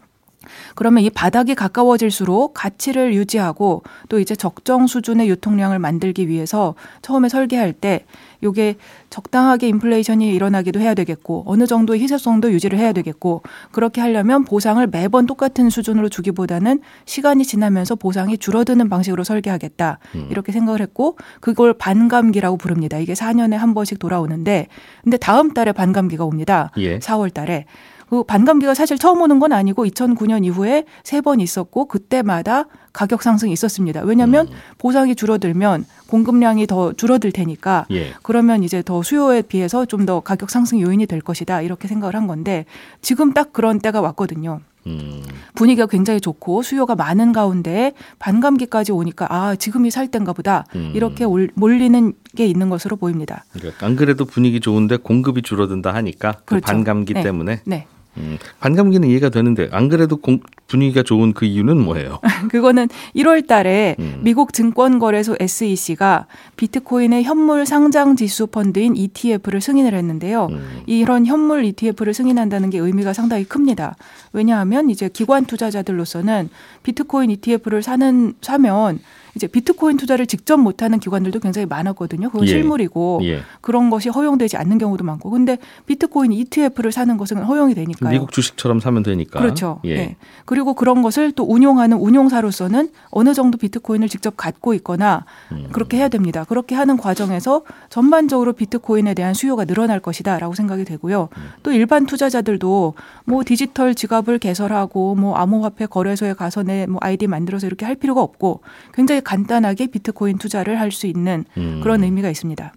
그러면 0.75 1.03
이 1.05 1.11
바닥이 1.11 1.55
가까워질수록 1.55 2.55
가치를 2.55 3.15
유지하고 3.15 3.83
또 4.09 4.19
이제 4.21 4.37
적정 4.37 4.87
수준의 4.87 5.29
유통량을 5.31 5.79
만들기 5.79 6.29
위해서 6.29 6.75
처음에 7.03 7.29
설계할 7.29 7.73
때 7.73 8.05
요게 8.43 8.77
적당하게 9.11 9.69
인플레이션이 9.69 10.33
일어나기도 10.35 10.81
해야 10.81 10.95
되겠고 10.95 11.45
어느 11.47 11.67
정도의 11.67 12.01
희소성도 12.01 12.53
유지를 12.53 12.79
해야 12.79 12.93
되겠고 12.93 13.43
그렇게 13.73 14.01
하려면 14.01 14.45
보상을 14.45 14.85
매번 14.87 15.27
똑같은 15.27 15.71
수준으로 15.71 16.09
주기보다는 16.09 16.81
시간이 17.05 17.45
지나면서 17.45 17.97
보상이 17.97 18.39
줄어드는 18.39 18.89
방식으로 18.89 19.25
설계하겠다 19.25 19.99
이렇게 20.31 20.53
생각을 20.53 20.81
했고 20.81 21.17
그걸 21.41 21.73
반감기라고 21.75 22.57
부릅니다. 22.57 22.99
이게 22.99 23.15
4년에 23.15 23.55
한 23.55 23.75
번씩 23.75 23.99
돌아오는데 23.99 24.69
근데 25.03 25.17
다음 25.17 25.53
달에 25.53 25.73
반감기가 25.73 26.25
옵니다. 26.25 26.71
예. 26.79 26.99
4월 26.99 27.33
달에 27.33 27.67
그 28.09 28.23
반감기가 28.25 28.75
사실 28.75 28.97
처음 28.99 29.21
오는 29.21 29.39
건 29.39 29.53
아니고 29.53 29.85
2009년 29.87 30.45
이후에 30.45 30.85
세 31.05 31.21
번 31.21 31.41
있었고 31.41 31.87
그때마다 31.87 32.65
가격 32.93 33.23
상승이 33.23 33.53
있었습니다. 33.53 34.01
왜냐하면 34.03 34.47
음. 34.49 34.53
보상이 34.79 35.15
줄어들면 35.15 35.85
공급량이 36.07 36.67
더 36.67 36.93
줄어들 36.93 37.33
테니까 37.33 37.87
예. 37.91 38.13
그러면 38.23 38.63
이제 38.65 38.83
더 38.83 39.03
수요에 39.03 39.43
비해서 39.43 39.85
좀 39.85 40.07
더 40.07 40.21
가격 40.21 40.49
상승 40.49 40.81
요인이 40.81 41.05
될 41.07 41.21
것이다 41.21 41.61
이렇게 41.61 41.87
생각을 41.89 42.15
한 42.15 42.27
건데 42.27 42.65
지금 43.03 43.33
딱 43.35 43.53
그런 43.53 43.79
때가 43.81 44.01
왔거든요. 44.01 44.61
음. 44.87 45.23
분위기가 45.55 45.87
굉장히 45.87 46.19
좋고 46.21 46.63
수요가 46.63 46.95
많은 46.95 47.33
가운데 47.33 47.93
반감기까지 48.21 48.93
오니까 48.93 49.27
아 49.29 49.55
지금이 49.57 49.91
살 49.91 50.09
때인가 50.09 50.33
보다 50.33 50.65
음. 50.77 50.93
이렇게 50.95 51.25
올- 51.25 51.51
몰리는 51.55 52.15
게 52.37 52.47
있는 52.47 52.71
것으로 52.71 52.97
보입니다. 52.97 53.45
그러니까 53.53 53.85
안 53.85 53.97
그래도 53.97 54.25
분위기 54.25 54.61
좋은데 54.61 54.97
공급이 54.99 55.43
줄어든다 55.43 55.93
하니까 55.93 56.33
그 56.39 56.45
그렇죠. 56.45 56.65
반감기 56.67 57.13
네. 57.15 57.23
때문에 57.23 57.61
네. 57.67 57.87
음, 58.19 58.39
반감기는 58.61 59.09
이해가 59.09 59.29
되는데 59.31 59.69
안 59.73 59.89
그래도 59.89 60.17
공- 60.17 60.41
분위기가 60.67 61.03
좋은 61.03 61.33
그 61.33 61.45
이유는 61.47 61.81
뭐예요? 61.81 62.19
그거는 62.51 62.89
1월 63.17 63.47
달에 63.47 63.97
음. 63.99 64.21
미국 64.23 64.53
증권거래소 64.53 65.37
SEC가 65.41 66.27
비트코인의 66.57 67.25
현물 67.25 67.65
상장 67.65 68.17
지수 68.17 68.47
펀드인 68.49 68.97
ETF를 68.97 69.61
승인을 69.61 69.95
했는데요. 69.95 70.49
음. 70.51 70.83
이런 70.87 71.25
현물 71.27 71.65
ETF를 71.65 72.13
승인한다는 72.13 72.71
게 72.71 72.79
의미가 72.79 73.13
상당히 73.13 73.45
큽니다. 73.45 73.97
왜냐하면 74.33 74.91
이제 74.91 75.09
기관 75.11 75.45
투자자들로서는 75.47 76.51
비트코인 76.83 77.31
ETF를 77.31 77.83
사는 77.83 78.35
사면 78.43 78.99
이제 79.39 79.47
비트코인 79.47 79.97
투자를 79.97 80.27
직접 80.27 80.57
못하는 80.57 80.99
기관들도 80.99 81.39
굉장히 81.39 81.67
많았거든요. 81.67 82.29
그건 82.31 82.43
예. 82.49 82.49
실물이고 82.49 83.21
예. 83.23 83.41
그런 83.61 83.89
것이 83.89 84.09
허용되지 84.09 84.57
않는 84.57 84.79
경우도 84.79 85.05
많고, 85.05 85.31
근데 85.31 85.59
비트코인 85.87 86.33
ETF를 86.33 86.91
사는 86.91 87.17
것은 87.17 87.45
허용이 87.45 87.75
되니까요. 87.75 88.11
미국 88.11 88.33
주식처럼 88.33 88.81
사면 88.81 89.05
되니까. 89.05 89.39
그렇죠. 89.39 89.81
예. 89.85 89.91
예. 89.91 90.17
그리고 90.45 90.75
그런 90.75 91.03
것을 91.03 91.31
또 91.31 91.45
운용하는 91.45 91.99
운용사로서는 91.99 92.91
어느 93.11 93.33
정도 93.33 93.59
비트코인을 93.59 94.09
직접 94.09 94.37
갖고 94.37 94.75
있거나 94.75 95.25
음. 95.53 95.69
그렇게 95.71 95.99
해야 95.99 96.09
됩니다. 96.09 96.45
그렇게 96.45 96.75
하는 96.75 96.97
과정에서 96.97 97.63
전반적으로 97.91 98.55
비트코인에 98.55 99.15
대한 99.15 99.35
수요가 99.35 99.65
늘어날 99.65 100.01
것이다라고 100.01 100.55
생각이 100.57 100.85
되고요. 100.85 101.29
음. 101.37 101.43
또 101.63 101.73
일반 101.73 102.07
투자자들도 102.07 102.95
뭐 103.25 103.43
디지털 103.47 103.95
지갑을 103.95 104.41
개설하고 104.41 105.15
뭐 105.15 105.37
암호화폐 105.37 105.87
거래소에 105.87 106.33
가서 106.35 106.65
내 106.65 106.89
뭐 106.89 106.99
아이디 107.03 107.27
만들어서 107.27 107.67
이렇게 107.67 107.85
할 107.87 107.95
필요가 107.95 108.23
없고 108.23 108.61
굉장히 108.93 109.21
간단하게 109.29 109.89
비트코인 109.89 110.39
투자를 110.39 110.81
할 110.81 110.91
수 110.91 111.07
있는 111.07 111.45
음. 111.59 111.81
그런 111.83 112.03
의미가 112.03 112.31
있습니다. 112.31 112.73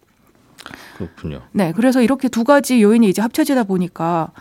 그렇군요. 0.98 1.42
네, 1.54 1.72
그래서 1.74 2.02
이렇게 2.02 2.28
두 2.28 2.44
가지 2.44 2.82
요인이 2.82 3.08
이제 3.10 3.22
합쳐지다 3.22 3.64
보니까 3.64 4.32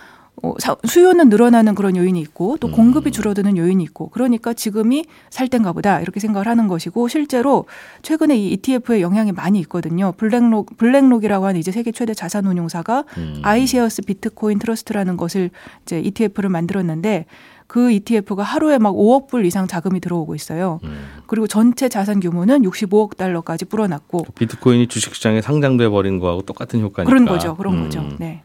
어, 0.43 0.55
사- 0.59 0.77
수요는 0.85 1.29
늘어나는 1.29 1.75
그런 1.75 1.97
요인이 1.97 2.19
있고 2.23 2.57
또 2.59 2.71
공급이 2.71 3.11
줄어드는 3.13 3.57
요인이 3.57 3.83
있고 3.85 4.09
그러니까 4.09 4.53
지금이 4.55 5.05
살 5.29 5.49
때인가 5.49 5.73
보다 5.73 6.01
이렇게 6.01 6.19
생각을 6.19 6.49
하는 6.49 6.67
것이고 6.67 7.09
실제로 7.09 7.67
최근에 8.03 8.37
이 8.37 8.49
ETF에 8.55 9.03
영향이 9.03 9.33
많이 9.33 9.61
있거든요. 9.61 10.13
블랙록 10.17 10.77
블랙록이라고 10.79 11.47
하는 11.47 11.61
이제 11.61 11.71
세계 11.71 11.93
최대 11.93 12.13
자산 12.15 12.47
운용사가 12.47 13.05
음. 13.19 13.41
iShares 13.43 14.03
Bitcoin 14.03 14.59
Trust라는 14.59 15.17
것을 15.17 15.51
이제 15.83 16.01
ETF를 16.01 16.49
만들었는데 16.51 17.27
그 17.71 17.93
ETF가 17.93 18.43
하루에 18.43 18.79
막 18.79 18.97
5억 18.97 19.29
불 19.29 19.47
이상 19.47 19.69
자금이 19.69 20.01
들어오고 20.01 20.35
있어요. 20.35 20.81
음. 20.83 21.07
그리고 21.29 21.47
전체 21.47 21.89
자산 21.89 22.19
규모는 22.19 22.63
65억 22.63 23.17
달러까지 23.17 23.67
불어났고 23.67 24.27
비트코인이 24.35 24.89
주식시장에 24.89 25.41
상장돼 25.41 25.89
버린 25.89 26.19
거하고 26.19 26.43
똑같은 26.43 26.81
효과니까. 26.81 27.05
그런 27.05 27.27
거죠. 27.27 27.57
그런 27.57 27.75
음. 27.75 27.83
거죠. 27.85 28.05
네. 28.19 28.43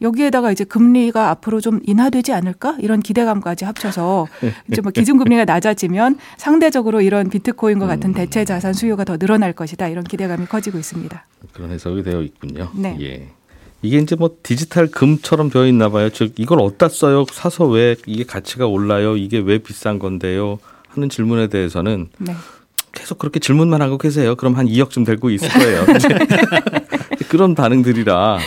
여기에다가 0.00 0.50
이제 0.50 0.64
금리가 0.64 1.28
앞으로 1.28 1.60
좀 1.60 1.80
인하되지 1.84 2.32
않을까 2.32 2.78
이런 2.80 3.00
기대감까지 3.00 3.66
합쳐서 3.66 4.26
이제 4.72 4.80
뭐 4.80 4.90
기준금리가 4.90 5.44
낮아지면 5.44 6.16
상대적으로 6.38 7.02
이런 7.02 7.28
비트코인과 7.28 7.86
같은 7.86 8.10
음. 8.12 8.14
대체 8.14 8.46
자산 8.46 8.72
수요가 8.72 9.04
더 9.04 9.18
늘어날 9.18 9.52
것이다 9.52 9.88
이런 9.88 10.02
기대감이 10.02 10.46
커지고 10.46 10.78
있습니다. 10.78 11.26
그런 11.52 11.72
해석이 11.72 12.02
되어 12.04 12.22
있군요. 12.22 12.70
네. 12.74 12.96
예. 13.02 13.28
이게 13.82 13.98
이제 13.98 14.14
뭐 14.16 14.36
디지털 14.42 14.86
금처럼 14.86 15.50
되어 15.50 15.66
있나 15.66 15.88
봐요. 15.88 16.08
즉 16.10 16.34
이걸 16.36 16.60
어디다 16.60 16.88
써요? 16.88 17.24
사서 17.30 17.66
왜 17.66 17.96
이게 18.06 18.24
가치가 18.24 18.66
올라요? 18.66 19.16
이게 19.16 19.38
왜 19.38 19.58
비싼 19.58 19.98
건데요? 19.98 20.58
하는 20.88 21.08
질문에 21.08 21.48
대해서는 21.48 22.08
네. 22.18 22.34
계속 22.92 23.18
그렇게 23.18 23.40
질문만 23.40 23.82
하고 23.82 23.98
계세요. 23.98 24.36
그럼 24.36 24.54
한 24.54 24.66
2억쯤 24.66 25.04
될고 25.04 25.30
있을 25.30 25.48
거예요. 25.48 25.86
그런 27.28 27.54
반응들이라 27.54 28.38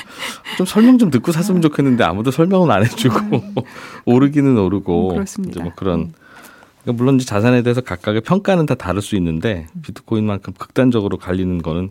좀 0.57 0.65
설명 0.65 0.99
좀 0.99 1.09
듣고 1.09 1.31
샀으면 1.31 1.61
좋겠는데 1.61 2.03
아무도 2.03 2.29
설명은 2.29 2.69
안 2.69 2.85
해주고 2.85 3.43
오르기는 4.05 4.57
오르고 4.57 5.09
음, 5.09 5.13
그렇습니다. 5.15 5.51
이제 5.51 5.63
뭐 5.63 5.71
그런 5.75 6.13
그러니까 6.83 7.03
물론 7.03 7.15
이제 7.15 7.25
자산에 7.25 7.63
대해서 7.63 7.81
각각의 7.81 8.21
평가는 8.21 8.63
다 8.67 8.75
다를 8.75 9.01
수 9.01 9.15
있는데 9.15 9.67
비트코인만큼 9.81 10.53
극단적으로 10.57 11.17
갈리는 11.17 11.61
거는 11.63 11.89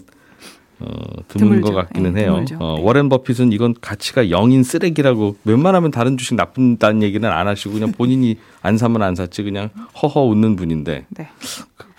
어, 0.80 0.86
드문 1.28 1.60
드물죠. 1.60 1.62
것 1.62 1.74
같기는 1.74 2.14
네, 2.14 2.22
해요. 2.22 2.32
드물죠. 2.32 2.56
어, 2.60 2.76
네. 2.76 2.82
워렌 2.82 3.08
버핏은 3.08 3.52
이건 3.52 3.74
가치가 3.80 4.24
0인 4.24 4.64
쓰레기라고 4.64 5.36
웬만하면 5.44 5.90
다른 5.90 6.16
주식 6.16 6.34
나쁜다는 6.34 7.02
얘기는 7.02 7.28
안 7.28 7.46
하시고 7.46 7.74
그냥 7.74 7.92
본인이 7.92 8.36
안 8.62 8.76
사면 8.78 9.02
안 9.02 9.14
샀지 9.14 9.42
그냥 9.42 9.70
허허 10.02 10.22
웃는 10.22 10.56
분인데 10.56 11.06
네. 11.08 11.28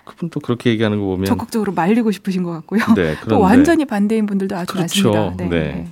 그분 0.04 0.30
또 0.30 0.40
그렇게 0.40 0.70
얘기하는 0.70 1.00
거 1.00 1.06
보면 1.06 1.26
적극적으로 1.26 1.74
말리고 1.74 2.12
싶으신 2.12 2.44
것 2.44 2.52
같고요. 2.52 2.82
네, 2.96 3.16
또 3.28 3.40
완전히 3.40 3.86
반대인 3.86 4.26
분들도 4.26 4.56
아주 4.56 4.74
그렇죠. 4.74 5.12
많습니다. 5.12 5.50
네. 5.50 5.88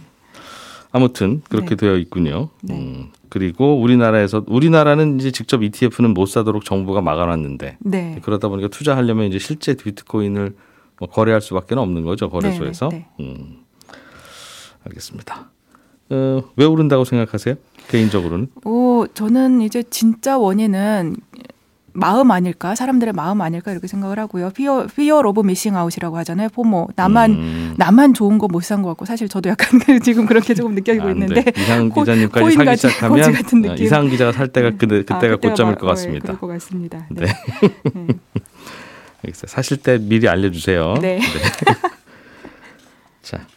아무튼 0.92 1.42
그렇게 1.50 1.70
네. 1.70 1.76
되어 1.76 1.98
있군요. 1.98 2.50
네. 2.62 2.76
음, 2.76 3.10
그리고 3.30 3.82
우리나라에서 3.82 4.44
우리나라는 4.48 5.20
이제 5.20 5.32
직접 5.32 5.64
ETF는 5.64 6.14
못 6.14 6.28
사도록 6.28 6.64
정부가 6.64 7.02
막아놨는데 7.02 7.78
네. 7.80 8.20
그러다 8.22 8.48
보니까 8.48 8.68
투자하려면 8.68 9.26
이제 9.26 9.40
실제 9.40 9.74
비트코인을 9.74 10.54
뭐 11.00 11.10
거래할 11.10 11.42
수밖에 11.42 11.76
없는 11.76 12.04
거죠 12.04 12.30
거래소에서. 12.30 12.90
네, 12.90 13.08
음, 13.20 13.64
알겠습니다. 14.86 15.50
어, 16.10 16.44
왜 16.56 16.66
오른다고 16.66 17.06
생각하세요? 17.06 17.56
개인적으로는? 17.90 18.48
오, 18.66 19.08
저는 19.14 19.62
이제 19.62 19.84
진짜 19.90 20.38
원인은 20.38 21.16
마음 21.96 22.32
아닐까? 22.32 22.74
사람들의 22.74 23.14
마음 23.14 23.42
아닐까? 23.42 23.72
이렇게 23.72 23.88
생각을 23.88 24.18
하고요. 24.18 24.50
피어, 24.50 24.88
피어 24.96 25.20
오브 25.20 25.42
미싱 25.42 25.76
아웃이라고 25.76 26.18
하잖아요. 26.18 26.50
FOMO. 26.50 26.88
나만, 26.96 27.32
음, 27.32 27.74
나만 27.78 28.14
좋은 28.16 28.40
거 28.40 28.48
못 28.48 28.64
산 28.64 28.82
것 28.82 28.90
같고. 28.90 29.06
사실 29.06 29.30
저도 29.30 29.50
약간 29.50 29.80
지금 30.04 30.26
그렇게 30.26 30.54
조금 30.56 30.74
안 31.04 31.12
있는데. 31.12 31.44
돼. 31.44 31.62
이상 31.62 31.90
코- 31.90 32.02
기자님까지 32.02 32.52
사기 32.56 32.78
시작하면 32.78 33.32
같은 33.32 33.60
어, 33.66 33.70
느낌. 33.70 33.86
이상 33.86 34.10
기자가 34.10 34.32
살 34.32 34.48
때가 34.48 34.72
그때, 34.72 34.88
그때가 34.88 35.16
아, 35.16 35.20
그때가 35.20 35.50
고점일 35.50 35.74
마- 35.74 35.78
것 35.78 35.86
어, 35.86 35.90
예, 35.90 35.94
같습니다. 35.94 36.24
그럴 36.26 36.40
것 36.40 36.48
같습니다. 36.48 37.08
네. 37.12 37.26
네. 37.94 38.08
사실 39.48 39.78
때 39.78 39.98
미리 39.98 40.28
알려주세요. 40.28 40.96
네. 41.02 41.20
자, 43.22 43.48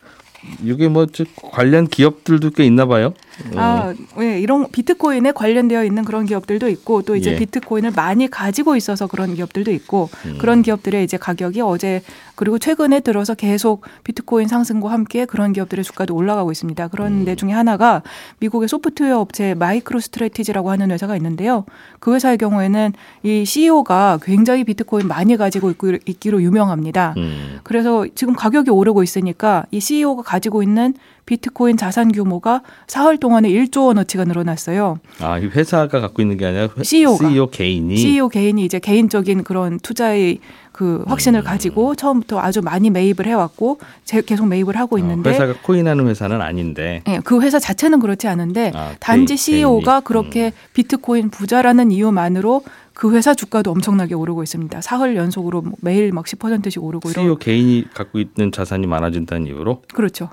이게 0.62 0.88
뭐 0.88 1.07
저, 1.07 1.25
관련 1.37 1.87
기업들도 1.87 2.50
꽤 2.50 2.65
있나 2.65 2.87
봐요. 2.87 3.12
어, 3.55 3.59
아, 3.59 3.95
예, 4.21 4.41
이런 4.41 4.71
비트코인에 4.71 5.33
관련되어 5.33 5.85
있는 5.85 6.05
그런 6.05 6.25
기업들도 6.25 6.69
있고 6.69 7.03
또 7.03 7.17
이제 7.17 7.33
예. 7.33 7.37
비트코인을 7.37 7.93
많이 7.95 8.29
가지고 8.31 8.76
있어서 8.76 9.07
그런 9.07 9.35
기업들도 9.35 9.71
있고 9.73 10.09
음. 10.25 10.38
그런 10.38 10.62
기업들의 10.62 11.05
이제 11.05 11.17
가격이 11.17 11.61
어제 11.61 12.03
그리고 12.35 12.59
최근에 12.59 13.00
들어서 13.00 13.35
계속 13.35 13.83
비트코인 14.05 14.49
상승과 14.49 14.91
함께 14.91 15.25
그런 15.25 15.53
기업들의 15.53 15.85
주가도 15.85 16.15
올라가고 16.15 16.53
있습니다. 16.53 16.88
그런 16.88 17.21
음. 17.21 17.25
데 17.25 17.35
중에 17.35 17.53
하나가 17.53 18.03
미국의 18.41 18.69
소프트웨어 18.69 19.19
업체 19.21 19.55
마이크로 19.55 20.00
스트레티지라고 20.00 20.71
하는 20.71 20.91
회사가 20.91 21.17
있는데요. 21.17 21.65
그 21.99 22.15
회사의 22.15 22.38
경우에는 22.38 22.93
이 23.23 23.45
CEO가 23.45 24.19
굉장히 24.23 24.65
비트코인 24.65 25.09
많이 25.09 25.37
가지고 25.37 25.73
있기로 26.07 26.43
유명합니다. 26.43 27.15
음, 27.17 27.59
그래서 27.62 28.07
지금 28.15 28.35
가격이 28.35 28.71
오르고 28.71 29.03
있으니까 29.03 29.65
이 29.71 29.81
CEO가 29.81 30.23
가지고 30.37 30.62
있는 30.62 30.93
비트코인 31.25 31.76
자산 31.78 32.12
규모가 32.12 32.61
사흘 32.87 33.16
동안에 33.16 33.49
1조 33.49 33.87
원어치가 33.87 34.25
늘어났어요. 34.25 34.99
아, 35.21 35.38
이 35.38 35.47
회사가 35.47 36.00
갖고 36.00 36.21
있는 36.23 36.37
게 36.37 36.45
아니라 36.47 36.69
회- 36.76 36.85
CEO 36.85 37.16
가. 37.16 37.28
CEO 37.28 37.50
개인이 37.50 37.97
CEO 37.97 38.28
개인이 38.28 38.62
이제 38.64 38.78
개인적인 38.78 39.43
그런 39.45 39.78
투자의 39.81 40.38
그 40.73 41.02
확신을 41.07 41.43
가지고 41.43 41.95
처음부터 41.95 42.38
아주 42.38 42.61
많이 42.61 42.90
매입을 42.90 43.26
해왔고 43.26 43.78
제- 44.05 44.21
계속 44.21 44.47
매입을 44.47 44.76
하고 44.76 44.97
어, 44.97 44.99
있는데 44.99 45.31
회사가 45.31 45.55
코인하는 45.62 46.07
회사는 46.07 46.43
아닌데 46.43 47.02
예, 47.09 47.19
그 47.25 47.40
회사 47.40 47.59
자체는 47.59 47.99
그렇지 47.99 48.28
않은데 48.28 48.73
아, 48.75 48.93
단지 49.00 49.33
개인- 49.35 49.37
CEO가 49.38 49.93
개인이. 50.00 50.05
그렇게 50.05 50.52
비트코인 50.75 51.31
부자라는 51.31 51.90
이유만으로 51.93 52.62
그 52.97 53.15
회사 53.15 53.35
주가도 53.35 53.71
엄청나게 53.73 54.15
오르고 54.15 54.43
있습니다. 54.43 54.81
사흘 54.81 55.17
연속으로 55.17 55.61
뭐 55.61 55.73
매일 55.83 56.12
막 56.12 56.25
10%씩 56.25 56.83
오르고 56.83 57.11
이런 57.11 57.25
CEO 57.25 57.37
개인이 57.37 57.85
갖고 57.93 58.19
있는 58.19 58.50
자산이 58.50 58.87
많아진다는 58.87 59.47
이유로 59.47 59.83
그렇죠. 59.93 60.31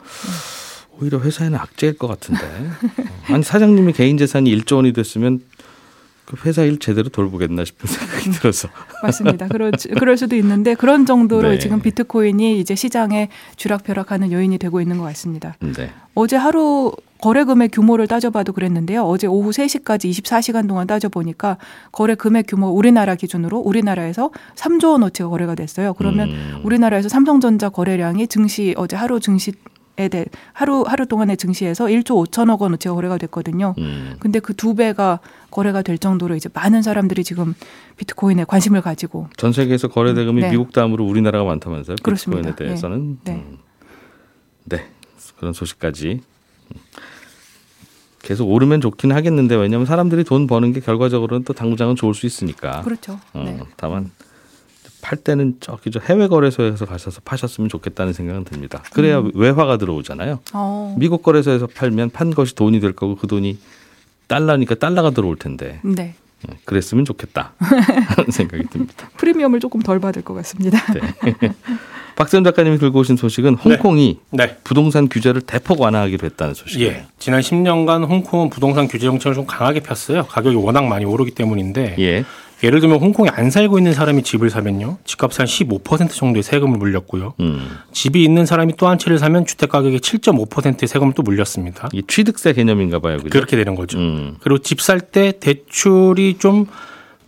오히려 0.97 1.19
회사에는 1.19 1.59
악재일 1.59 1.97
것 1.97 2.07
같은데. 2.07 2.41
어, 2.41 3.33
아니 3.33 3.43
사장님이 3.43 3.91
개인 3.91 4.17
재산이 4.17 4.49
1조 4.55 4.77
원이 4.77 4.93
됐으면 4.93 5.41
그 6.23 6.37
회사 6.45 6.63
일 6.63 6.79
제대로 6.79 7.09
돌보겠나 7.09 7.65
싶은 7.65 7.85
생각이 7.85 8.31
들어서. 8.31 8.69
맞습니다. 9.03 9.49
그럴, 9.49 9.73
그럴 9.99 10.15
수도 10.15 10.37
있는데 10.37 10.73
그런 10.73 11.05
정도로 11.05 11.49
네. 11.49 11.59
지금 11.59 11.81
비트코인이 11.81 12.61
이제 12.61 12.75
시장에 12.75 13.27
쥐락펴락하는 13.57 14.31
요인이 14.31 14.57
되고 14.57 14.79
있는 14.79 14.99
것 14.99 15.03
같습니다. 15.03 15.57
네. 15.59 15.91
어제 16.15 16.37
하루 16.37 16.93
거래 17.23 17.45
금액 17.45 17.71
규모를 17.71 18.05
따져봐도 18.05 18.51
그랬는데요. 18.51 19.03
어제 19.05 19.27
오후 19.27 19.51
3시까지 19.51 20.09
24시간 20.11 20.67
동안 20.67 20.87
따져보니까 20.87 21.57
거래 21.93 22.15
금액 22.15 22.47
규모 22.49 22.67
우리나라 22.67 23.15
기준으로 23.15 23.59
우리나라에서 23.59 24.29
3조 24.55 24.91
원어치가 24.91 25.29
거래가 25.29 25.55
됐어요. 25.55 25.93
그러면 25.93 26.31
음. 26.31 26.61
우리나라에서 26.65 27.07
삼성전자 27.07 27.69
거래량이 27.69 28.27
증시 28.27 28.73
어제 28.77 28.97
하루 28.97 29.21
증시 29.21 29.53
에 29.95 30.09
대 30.09 30.25
하루 30.51 30.83
하루 30.85 31.05
동안의 31.05 31.37
증시에서 31.37 31.85
1조 31.85 32.27
5천억 32.29 32.59
원어치가 32.59 32.93
거래가 32.93 33.17
됐거든요. 33.19 33.73
음. 33.77 34.15
근데 34.19 34.39
그 34.39 34.53
두 34.53 34.75
배가 34.75 35.19
거래가 35.49 35.81
될 35.81 35.97
정도로 35.99 36.35
이제 36.35 36.49
많은 36.53 36.81
사람들이 36.81 37.23
지금 37.23 37.53
비트코인에 37.95 38.43
관심을 38.43 38.81
가지고 38.81 39.27
전 39.37 39.53
세계에서 39.53 39.87
거래 39.87 40.13
대금이 40.13 40.41
네. 40.41 40.49
미국 40.49 40.73
다음으로 40.73 41.05
우리나라가 41.05 41.45
많다면서요? 41.45 41.95
그렇습니다. 42.03 42.41
비트코인에 42.49 42.55
대해서는. 42.69 43.19
네. 43.23 43.33
네. 43.33 43.39
음. 43.47 43.57
네. 44.65 44.87
그런 45.37 45.53
소식까지. 45.53 46.21
음. 48.23 48.27
계속 48.27 48.49
오르면 48.49 48.81
좋긴 48.81 49.11
하겠는데 49.11 49.55
왜냐하면 49.55 49.85
사람들이 49.85 50.23
돈 50.23 50.47
버는 50.47 50.73
게 50.73 50.79
결과적으로는 50.79 51.43
또 51.43 51.53
당구장은 51.53 51.95
좋을 51.95 52.13
수 52.13 52.25
있으니까. 52.25 52.81
그렇죠. 52.81 53.19
어, 53.33 53.43
네. 53.45 53.59
다만 53.75 54.11
팔 55.01 55.17
때는 55.17 55.57
저기 55.59 55.91
저 55.91 55.99
해외 55.99 56.27
거래소에서 56.27 56.85
가셔서 56.85 57.21
파셨으면 57.25 57.69
좋겠다는 57.69 58.13
생각은 58.13 58.45
듭니다. 58.45 58.81
그래야 58.93 59.19
음. 59.19 59.31
외화가 59.35 59.77
들어오잖아요. 59.77 60.39
어. 60.53 60.95
미국 60.97 61.21
거래소에서 61.23 61.67
팔면 61.67 62.11
판 62.11 62.31
것이 62.33 62.55
돈이 62.55 62.79
될 62.79 62.93
거고 62.93 63.15
그 63.17 63.27
돈이 63.27 63.59
달러니까 64.27 64.75
달러가 64.75 65.09
들어올 65.11 65.35
텐데 65.35 65.81
네. 65.83 66.15
어, 66.47 66.53
그랬으면 66.63 67.03
좋겠다 67.03 67.53
하는 67.59 68.31
생각이 68.31 68.63
듭니다. 68.69 69.09
프리미엄을 69.17 69.59
조금 69.59 69.81
덜 69.81 69.99
받을 69.99 70.21
것 70.21 70.33
같습니다. 70.35 70.79
네. 70.93 71.01
박세훈 72.15 72.43
작가님이 72.43 72.77
들고 72.77 72.99
오신 72.99 73.17
소식은 73.17 73.55
홍콩이 73.55 74.19
네. 74.31 74.57
부동산 74.63 75.07
규제를 75.09 75.41
대폭 75.41 75.81
완화하기로 75.81 76.25
했다는 76.25 76.53
소식이에요. 76.53 76.91
예. 76.91 77.05
지난 77.19 77.41
10년간 77.41 78.07
홍콩은 78.07 78.49
부동산 78.49 78.87
규제 78.87 79.05
정책을 79.05 79.35
좀 79.35 79.45
강하게 79.45 79.79
폈어요. 79.81 80.25
가격이 80.25 80.55
워낙 80.55 80.85
많이 80.85 81.05
오르기 81.05 81.31
때문인데 81.31 81.95
예. 81.99 82.23
예를 82.63 82.79
들면 82.79 82.99
홍콩에 83.01 83.29
안 83.33 83.51
살고 83.51 83.77
있는 83.77 83.93
사람이 83.93 84.23
집을 84.23 84.49
사면요. 84.49 84.97
집값의 85.03 85.45
한15% 85.45 86.11
정도의 86.11 86.43
세금을 86.43 86.77
물렸고요. 86.77 87.33
음. 87.41 87.67
집이 87.91 88.23
있는 88.23 88.45
사람이 88.45 88.77
또 88.77 88.87
한 88.87 88.97
채를 88.97 89.17
사면 89.17 89.45
주택 89.45 89.69
가격의 89.69 89.99
7.5%의 89.99 90.87
세금을 90.87 91.13
또 91.13 91.23
물렸습니다. 91.23 91.89
이게 91.91 92.03
취득세 92.07 92.53
개념인가 92.53 92.99
봐요. 92.99 93.17
그죠? 93.17 93.29
그렇게 93.29 93.57
되는 93.57 93.75
거죠. 93.75 93.97
음. 93.97 94.37
그리고 94.39 94.59
집 94.59 94.79
살 94.79 95.01
때 95.01 95.33
대출이 95.41 96.37
좀 96.39 96.67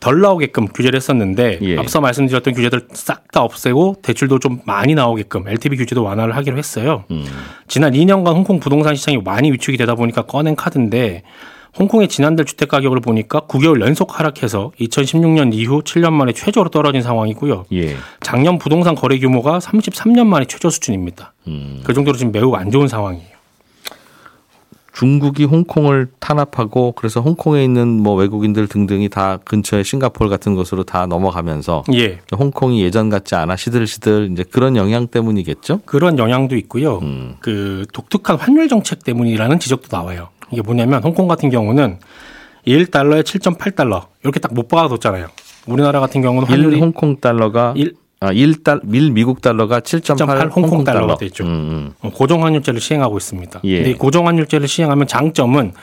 덜 0.06 0.22
나오게끔 0.22 0.68
규제를 0.68 0.98
했었는데 0.98 1.58
예. 1.64 1.78
앞서 1.80 2.00
말씀드렸던 2.00 2.54
규제들 2.54 2.88
싹 2.94 3.26
다 3.36 3.42
없애고 3.42 3.98
대출도 4.02 4.40
좀 4.40 4.62
많이 4.66 4.96
나오게끔 4.96 5.46
LTV 5.46 5.78
규제도 5.78 6.04
완화를 6.04 6.38
하기로 6.38 6.58
했어요. 6.58 7.04
음. 7.12 7.26
지난 7.68 7.92
2년간 7.92 8.28
홍콩 8.28 8.62
부동산 8.62 8.96
시장이 8.96 9.18
많이 9.18 9.52
위축이 9.52 9.76
되다 9.76 9.96
보니까 9.96 10.22
꺼낸 10.22 10.56
카드인데 10.56 11.24
홍콩의 11.78 12.08
지난달 12.08 12.46
주택 12.46 12.70
가격을 12.70 13.02
보니까 13.02 13.42
9개월 13.42 13.82
연속 13.82 14.18
하락해서 14.18 14.72
2016년 14.80 15.54
이후 15.54 15.82
7년 15.82 16.14
만에 16.14 16.32
최저로 16.32 16.70
떨어진 16.70 17.02
상황이고요. 17.02 17.66
예. 17.74 17.98
작년 18.22 18.58
부동산 18.58 18.96
거래 18.96 19.20
규모가 19.20 19.60
33년 19.60 20.28
만에 20.28 20.46
최저 20.46 20.70
수준입니다. 20.70 21.34
음. 21.48 21.82
그 21.84 21.94
정도로 21.94 22.16
지금 22.16 22.32
매우 22.32 22.54
안 22.54 22.72
좋은 22.72 22.88
상황이에요. 22.88 23.35
중국이 24.96 25.44
홍콩을 25.44 26.08
탄압하고 26.20 26.94
그래서 26.94 27.20
홍콩에 27.20 27.64
있는 27.64 27.88
뭐 28.02 28.16
외국인들 28.16 28.68
등등이 28.68 29.10
다 29.10 29.38
근처에 29.44 29.84
싱가포르 29.84 30.30
같은 30.30 30.56
곳으로 30.56 30.84
다 30.84 31.06
넘어가면서 31.06 31.84
예. 31.94 32.20
홍콩이 32.38 32.82
예전 32.82 33.10
같지 33.10 33.36
않아 33.36 33.58
시들시들 33.58 34.30
이제 34.32 34.44
그런 34.50 34.78
영향 34.78 35.08
때문이겠죠. 35.08 35.82
그런 35.86 36.18
영향도 36.18 36.56
있고요. 36.56 37.00
음. 37.00 37.36
그 37.40 37.86
독특한 37.94 38.38
환율 38.38 38.70
정책 38.70 39.04
때문이라는 39.04 39.60
지적도 39.60 39.96
나와요. 39.96 40.30
이게 40.52 40.62
뭐냐면 40.62 41.04
홍콩 41.04 41.28
같은 41.28 41.50
경우는 41.50 41.98
1달러에 42.66 43.24
7.8달러 43.24 44.06
이렇게 44.24 44.40
딱 44.40 44.54
못 44.54 44.68
박아뒀잖아요. 44.70 45.28
우리나라 45.68 46.00
같은 46.00 46.22
경우는 46.22 46.48
일 46.48 46.54
환율이 46.54 46.80
홍콩 46.80 47.20
달러가 47.20 47.74
일- 47.76 47.96
아, 48.20 48.32
1달 48.32 48.82
밀 48.84 49.12
미국 49.12 49.42
달러가 49.42 49.82
7.8 49.82 50.18
7.8 50.18 50.56
홍콩 50.56 50.84
달러가 50.84 51.16
되죠. 51.16 51.44
음, 51.44 51.50
음. 51.50 51.94
어, 52.02 52.12
고정 52.12 52.44
환율제를 52.44 52.80
시행하고 52.80 53.18
있습니다. 53.18 53.62
예. 53.66 53.78
근데 53.78 53.92
이 53.92 53.94
고정 53.94 54.28
환율제를 54.28 54.68
시행하면 54.68 55.08
장점은 55.08 55.74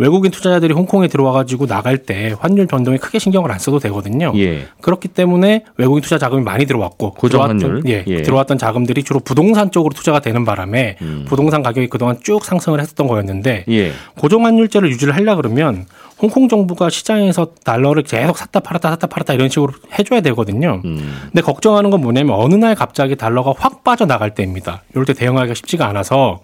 외국인 0.00 0.30
투자자들이 0.30 0.72
홍콩에 0.72 1.08
들어와 1.08 1.32
가지고 1.32 1.66
나갈 1.66 1.98
때 1.98 2.34
환율 2.40 2.66
변동에 2.66 2.96
크게 2.96 3.18
신경을 3.18 3.52
안 3.52 3.58
써도 3.58 3.78
되거든요. 3.80 4.32
예. 4.36 4.66
그렇기 4.80 5.08
때문에 5.08 5.64
외국인 5.76 6.02
투자 6.02 6.16
자금이 6.16 6.42
많이 6.42 6.64
들어왔고 6.64 7.12
고정 7.12 7.42
환율. 7.42 7.58
들어왔던, 7.58 7.88
예, 7.88 8.04
예. 8.06 8.22
들어왔던 8.22 8.56
자금들이 8.56 9.02
주로 9.04 9.20
부동산 9.20 9.70
쪽으로 9.70 9.92
투자가 9.92 10.20
되는 10.20 10.46
바람에 10.46 10.96
음. 11.02 11.26
부동산 11.28 11.62
가격이 11.62 11.88
그동안 11.88 12.18
쭉 12.22 12.42
상승을 12.46 12.80
했었던 12.80 13.06
거였는데 13.08 13.66
예. 13.68 13.92
고정 14.16 14.46
환율제를 14.46 14.88
유지를 14.88 15.14
하려 15.14 15.36
그러면 15.36 15.84
홍콩 16.22 16.48
정부가 16.48 16.88
시장에서 16.88 17.48
달러를 17.62 18.02
계속 18.02 18.38
샀다 18.38 18.60
팔았다 18.60 18.90
샀다 18.92 19.06
팔았다 19.06 19.34
이런 19.34 19.50
식으로 19.50 19.74
해줘야 19.98 20.22
되거든요. 20.22 20.80
음. 20.82 21.18
근데 21.24 21.42
걱정하는 21.42 21.90
건 21.90 22.00
뭐냐면 22.00 22.36
어느 22.36 22.54
날 22.54 22.74
갑자기 22.74 23.16
달러가 23.16 23.52
확 23.58 23.84
빠져나갈 23.84 24.34
때입니다. 24.34 24.82
이럴 24.92 25.04
때 25.04 25.12
대응하기가 25.12 25.52
쉽지가 25.52 25.86
않아서 25.88 26.40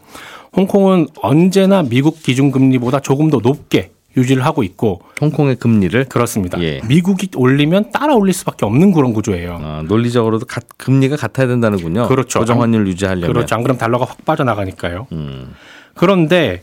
홍콩은 0.56 1.08
언제나 1.20 1.82
미국 1.82 2.22
기준금리보다 2.22 3.00
조금 3.00 3.30
더 3.30 3.38
높게 3.42 3.90
유지를 4.16 4.44
하고 4.46 4.62
있고 4.62 5.02
홍콩의 5.20 5.56
금리를 5.56 6.06
그렇습니다. 6.06 6.58
예. 6.62 6.80
미국이 6.88 7.28
올리면 7.36 7.90
따라 7.92 8.14
올릴 8.14 8.32
수밖에 8.32 8.64
없는 8.64 8.92
그런 8.92 9.12
구조예요. 9.12 9.58
어, 9.60 9.82
논리적으로도 9.86 10.46
가- 10.46 10.62
금리가 10.78 11.16
같아야 11.16 11.46
된다는군요. 11.46 12.08
그렇죠. 12.08 12.38
고정 12.38 12.62
환율 12.62 12.86
유지하려면. 12.88 13.30
그렇죠. 13.32 13.54
안 13.54 13.62
그러면 13.62 13.78
달러가 13.78 14.06
확 14.06 14.24
빠져나가니까요. 14.24 15.06
음. 15.12 15.52
그런데 15.94 16.62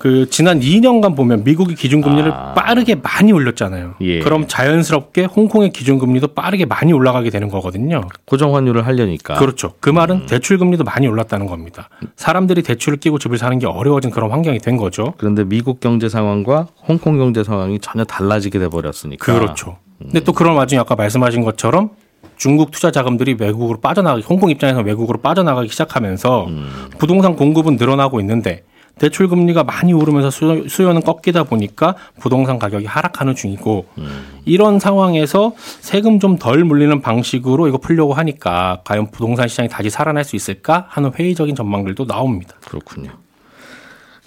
그 0.00 0.30
지난 0.30 0.60
2년간 0.60 1.14
보면 1.14 1.44
미국이 1.44 1.74
기준금리를 1.74 2.32
아. 2.32 2.54
빠르게 2.54 2.94
많이 2.94 3.32
올렸잖아요. 3.32 3.96
예. 4.00 4.20
그럼 4.20 4.48
자연스럽게 4.48 5.26
홍콩의 5.26 5.72
기준금리도 5.72 6.28
빠르게 6.28 6.64
많이 6.64 6.94
올라가게 6.94 7.28
되는 7.28 7.50
거거든요. 7.50 8.00
고정 8.24 8.56
환율을 8.56 8.86
하려니까. 8.86 9.34
그렇죠. 9.34 9.74
그 9.78 9.90
말은 9.90 10.16
음. 10.22 10.26
대출 10.26 10.56
금리도 10.56 10.84
많이 10.84 11.06
올랐다는 11.06 11.46
겁니다. 11.46 11.90
사람들이 12.16 12.62
대출을 12.62 12.98
끼고 12.98 13.18
집을 13.18 13.36
사는 13.36 13.58
게 13.58 13.66
어려워진 13.66 14.10
그런 14.10 14.30
환경이 14.30 14.60
된 14.60 14.78
거죠. 14.78 15.12
그런데 15.18 15.44
미국 15.44 15.80
경제 15.80 16.08
상황과 16.08 16.68
홍콩 16.88 17.18
경제 17.18 17.44
상황이 17.44 17.78
전혀 17.78 18.04
달라지게 18.04 18.58
돼 18.58 18.68
버렸으니까. 18.68 19.34
그렇죠. 19.34 19.76
근데 19.98 20.20
또 20.20 20.32
그런 20.32 20.56
와중에 20.56 20.80
아까 20.80 20.96
말씀하신 20.96 21.42
것처럼 21.42 21.90
중국 22.38 22.70
투자 22.70 22.90
자금들이 22.90 23.36
외국으로 23.38 23.80
빠져나가기, 23.80 24.24
홍콩 24.26 24.48
입장에서 24.48 24.80
외국으로 24.80 25.18
빠져나가기 25.18 25.68
시작하면서 25.68 26.46
음. 26.46 26.70
부동산 26.96 27.36
공급은 27.36 27.76
늘어나고 27.76 28.18
있는데 28.20 28.64
대출 29.00 29.28
금리가 29.28 29.64
많이 29.64 29.94
오르면서 29.94 30.30
수요, 30.30 30.68
수요 30.68 30.92
는 30.92 31.00
꺾이다 31.00 31.44
보니까 31.44 31.96
부동산 32.20 32.58
가격이 32.58 32.84
하락하는 32.84 33.34
중이고 33.34 33.86
음. 33.96 34.42
이런 34.44 34.78
상황에서 34.78 35.54
세금 35.56 36.20
좀 36.20 36.36
덜 36.38 36.64
물리는 36.64 37.00
방식으로 37.00 37.66
이거 37.66 37.78
풀려고 37.78 38.12
하니까 38.12 38.82
과연 38.84 39.10
부동산 39.10 39.48
시장이 39.48 39.70
다시 39.70 39.88
살아날 39.88 40.22
수 40.24 40.36
있을까 40.36 40.86
하는 40.90 41.12
회의적인 41.14 41.54
전망들도 41.54 42.06
나옵니다. 42.06 42.54
그렇군요. 42.68 43.10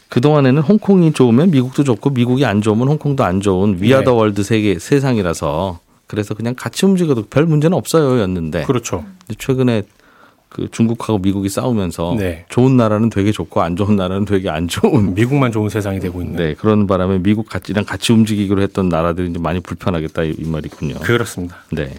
그동안에는 0.09 0.61
홍콩이 0.63 1.13
좋으면 1.13 1.51
미국도 1.51 1.83
좋고 1.83 2.09
미국이 2.09 2.43
안 2.45 2.61
좋으면 2.61 2.87
홍콩도 2.87 3.23
안 3.23 3.41
좋은 3.41 3.77
We 3.79 3.87
are 3.87 3.99
the 3.99 4.11
네. 4.11 4.17
world 4.17 4.43
세계 4.43 4.79
세상이라서 4.79 5.79
그래서 6.07 6.33
그냥 6.33 6.55
같이 6.57 6.85
움직여도 6.85 7.27
별 7.29 7.45
문제는 7.45 7.77
없어요였는데 7.77 8.63
그렇죠. 8.63 9.05
최근에 9.37 9.83
그 10.53 10.69
중국하고 10.71 11.19
미국이 11.19 11.49
싸우면서 11.49 12.15
네. 12.17 12.45
좋은 12.49 12.77
나라는 12.77 13.09
되게 13.09 13.31
좋고 13.31 13.61
안 13.61 13.75
좋은 13.75 13.95
나라는 13.95 14.25
되게 14.25 14.49
안 14.49 14.67
좋은 14.67 15.13
미국만 15.15 15.51
좋은 15.51 15.67
세상이 15.67 15.99
되고 15.99 16.21
있는. 16.21 16.37
네 16.37 16.53
그런 16.53 16.87
바람에 16.87 17.17
미국 17.17 17.49
같이랑 17.49 17.85
같이 17.85 18.13
움직이기로 18.13 18.61
했던 18.61 18.87
나라들이 18.87 19.31
이제 19.31 19.39
많이 19.39 19.59
불편하겠다 19.59 20.23
이, 20.23 20.35
이 20.37 20.45
말이군요. 20.47 20.99
그렇습니다. 20.99 21.57
네. 21.71 21.95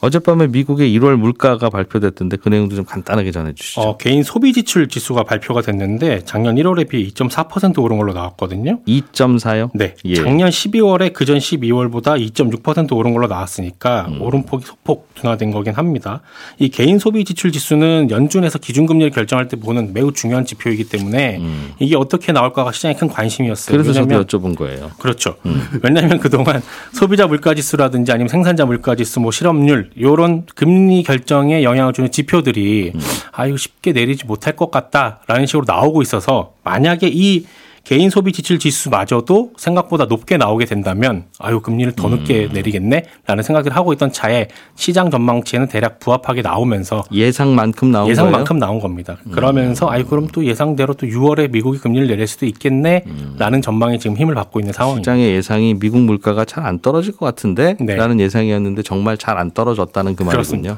어젯밤에 0.00 0.46
미국의 0.46 0.96
1월 0.98 1.16
물가가 1.16 1.70
발표됐던데 1.70 2.36
그 2.36 2.48
내용도 2.48 2.76
좀 2.76 2.84
간단하게 2.84 3.32
전해 3.32 3.52
주시죠. 3.52 3.80
어, 3.80 3.96
개인 3.96 4.22
소비 4.22 4.52
지출 4.52 4.88
지수가 4.88 5.24
발표가 5.24 5.60
됐는데 5.60 6.20
작년 6.24 6.54
1월에 6.54 6.88
비해 6.88 7.04
2.4% 7.08 7.82
오른 7.82 7.98
걸로 7.98 8.12
나왔거든요. 8.12 8.80
2.4요? 8.86 9.70
네. 9.74 9.96
예. 10.04 10.14
작년 10.14 10.50
12월에 10.50 11.12
그전 11.12 11.38
12월보다 11.38 12.16
2.6% 12.32 12.96
오른 12.96 13.12
걸로 13.12 13.26
나왔으니까 13.26 14.06
음. 14.08 14.22
오름폭이 14.22 14.64
소폭 14.64 15.14
둔화된 15.14 15.50
거긴 15.50 15.74
합니다. 15.74 16.20
이 16.60 16.68
개인 16.68 17.00
소비 17.00 17.24
지출 17.24 17.50
지수는 17.50 18.08
연준에서 18.10 18.60
기준금리를 18.60 19.10
결정할 19.10 19.48
때 19.48 19.56
보는 19.56 19.92
매우 19.94 20.12
중요한 20.12 20.44
지표이기 20.44 20.84
때문에 20.84 21.40
이게 21.80 21.96
어떻게 21.96 22.30
나올까가 22.30 22.70
시장에 22.70 22.94
큰 22.94 23.08
관심이었어요. 23.08 23.74
음. 23.76 23.82
그래서 23.82 23.92
저도 23.92 24.24
여쭤본 24.24 24.56
거예요. 24.56 24.92
그렇죠. 24.98 25.36
왜냐하면 25.82 26.18
그동안 26.20 26.62
소비자 26.92 27.26
물가 27.26 27.52
지수라든지 27.54 28.12
아니면 28.12 28.28
생산자 28.28 28.64
물가 28.64 28.94
지수, 28.94 29.18
뭐 29.18 29.32
실업률 29.32 29.87
요런 30.00 30.46
금리 30.54 31.02
결정에 31.02 31.62
영향을 31.62 31.92
주는 31.92 32.10
지표들이 32.10 32.92
아 33.32 33.46
이거 33.46 33.56
쉽게 33.56 33.92
내리지 33.92 34.26
못할 34.26 34.56
것 34.56 34.70
같다라는 34.70 35.46
식으로 35.46 35.64
나오고 35.66 36.02
있어서 36.02 36.54
만약에 36.64 37.08
이 37.12 37.46
개인 37.88 38.10
소비 38.10 38.32
지출 38.32 38.58
지수마저도 38.58 39.52
생각보다 39.56 40.04
높게 40.04 40.36
나오게 40.36 40.66
된다면 40.66 41.24
아유 41.38 41.60
금리를 41.60 41.92
더 41.92 42.10
늦게 42.10 42.50
내리겠네라는 42.52 43.42
생각을 43.42 43.74
하고 43.74 43.94
있던 43.94 44.12
차에 44.12 44.48
시장 44.76 45.10
전망치에는 45.10 45.68
대략 45.68 45.98
부합하게 45.98 46.42
나오면서 46.42 47.02
예상만큼 47.10 47.90
나온 47.90 48.10
예상만큼 48.10 48.58
나온 48.58 48.78
겁니다. 48.78 49.16
그러면서 49.32 49.88
아이 49.88 50.02
그럼 50.02 50.28
또 50.30 50.44
예상대로 50.44 50.92
또 50.92 51.06
6월에 51.06 51.50
미국이 51.50 51.78
금리를 51.78 52.08
내릴 52.08 52.26
수도 52.26 52.44
있겠네라는 52.44 53.62
전망이 53.62 53.98
지금 53.98 54.18
힘을 54.18 54.34
받고 54.34 54.60
있는 54.60 54.72
거예요. 54.72 54.76
상황입니다. 54.76 55.10
시장의 55.10 55.32
예상이 55.32 55.72
미국 55.72 56.00
물가가 56.00 56.44
잘 56.44 56.66
안 56.66 56.80
떨어질 56.80 57.16
것 57.16 57.24
같은데 57.24 57.78
네. 57.80 57.94
라는 57.94 58.20
예상이었는데 58.20 58.82
정말 58.82 59.16
잘 59.16 59.38
안 59.38 59.50
떨어졌다는 59.52 60.14
그 60.14 60.24
말이군요. 60.24 60.76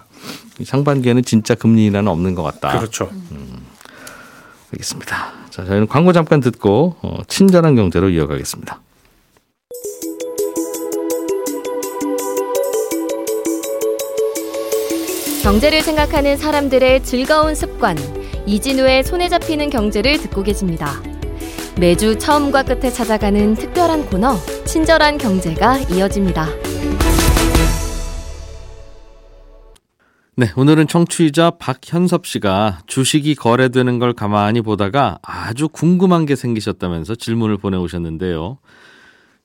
상반기에는 0.63 1.25
진짜 1.25 1.57
금리 1.57 1.87
인하는 1.87 2.07
없는 2.07 2.37
것 2.37 2.45
같다. 2.45 2.79
그렇죠. 2.79 3.11
알겠습니다. 4.73 5.40
자, 5.61 5.67
저희는 5.67 5.89
광고 5.89 6.13
잠깐 6.13 6.41
듣고 6.41 6.97
어, 7.03 7.19
친절한 7.29 7.75
경제로 7.75 8.09
이어가겠습니다. 8.09 8.81
경제를 15.43 15.83
생각하는 15.83 16.37
사람들의 16.37 17.03
즐거운 17.03 17.55
습관 17.55 17.97
이진우의 18.47 19.05
손에 19.05 19.29
잡히는 19.29 19.69
경제를 19.71 20.19
듣고 20.19 20.43
계십니다. 20.43 21.03
매주 21.79 22.19
처음과 22.19 22.63
끝에 22.63 22.91
찾아가는 22.91 23.55
특별한 23.55 24.07
코너 24.07 24.37
친절한 24.65 25.19
경제가 25.19 25.79
이어집니다. 25.91 26.70
네, 30.41 30.51
오늘은 30.57 30.87
청취자 30.87 31.51
박현섭 31.59 32.27
씨가 32.27 32.79
주식이 32.87 33.35
거래되는 33.35 33.99
걸 33.99 34.15
가만히 34.15 34.63
보다가 34.63 35.19
아주 35.21 35.69
궁금한 35.69 36.25
게 36.25 36.35
생기셨다면서 36.35 37.17
질문을 37.17 37.59
보내오셨는데요. 37.59 38.57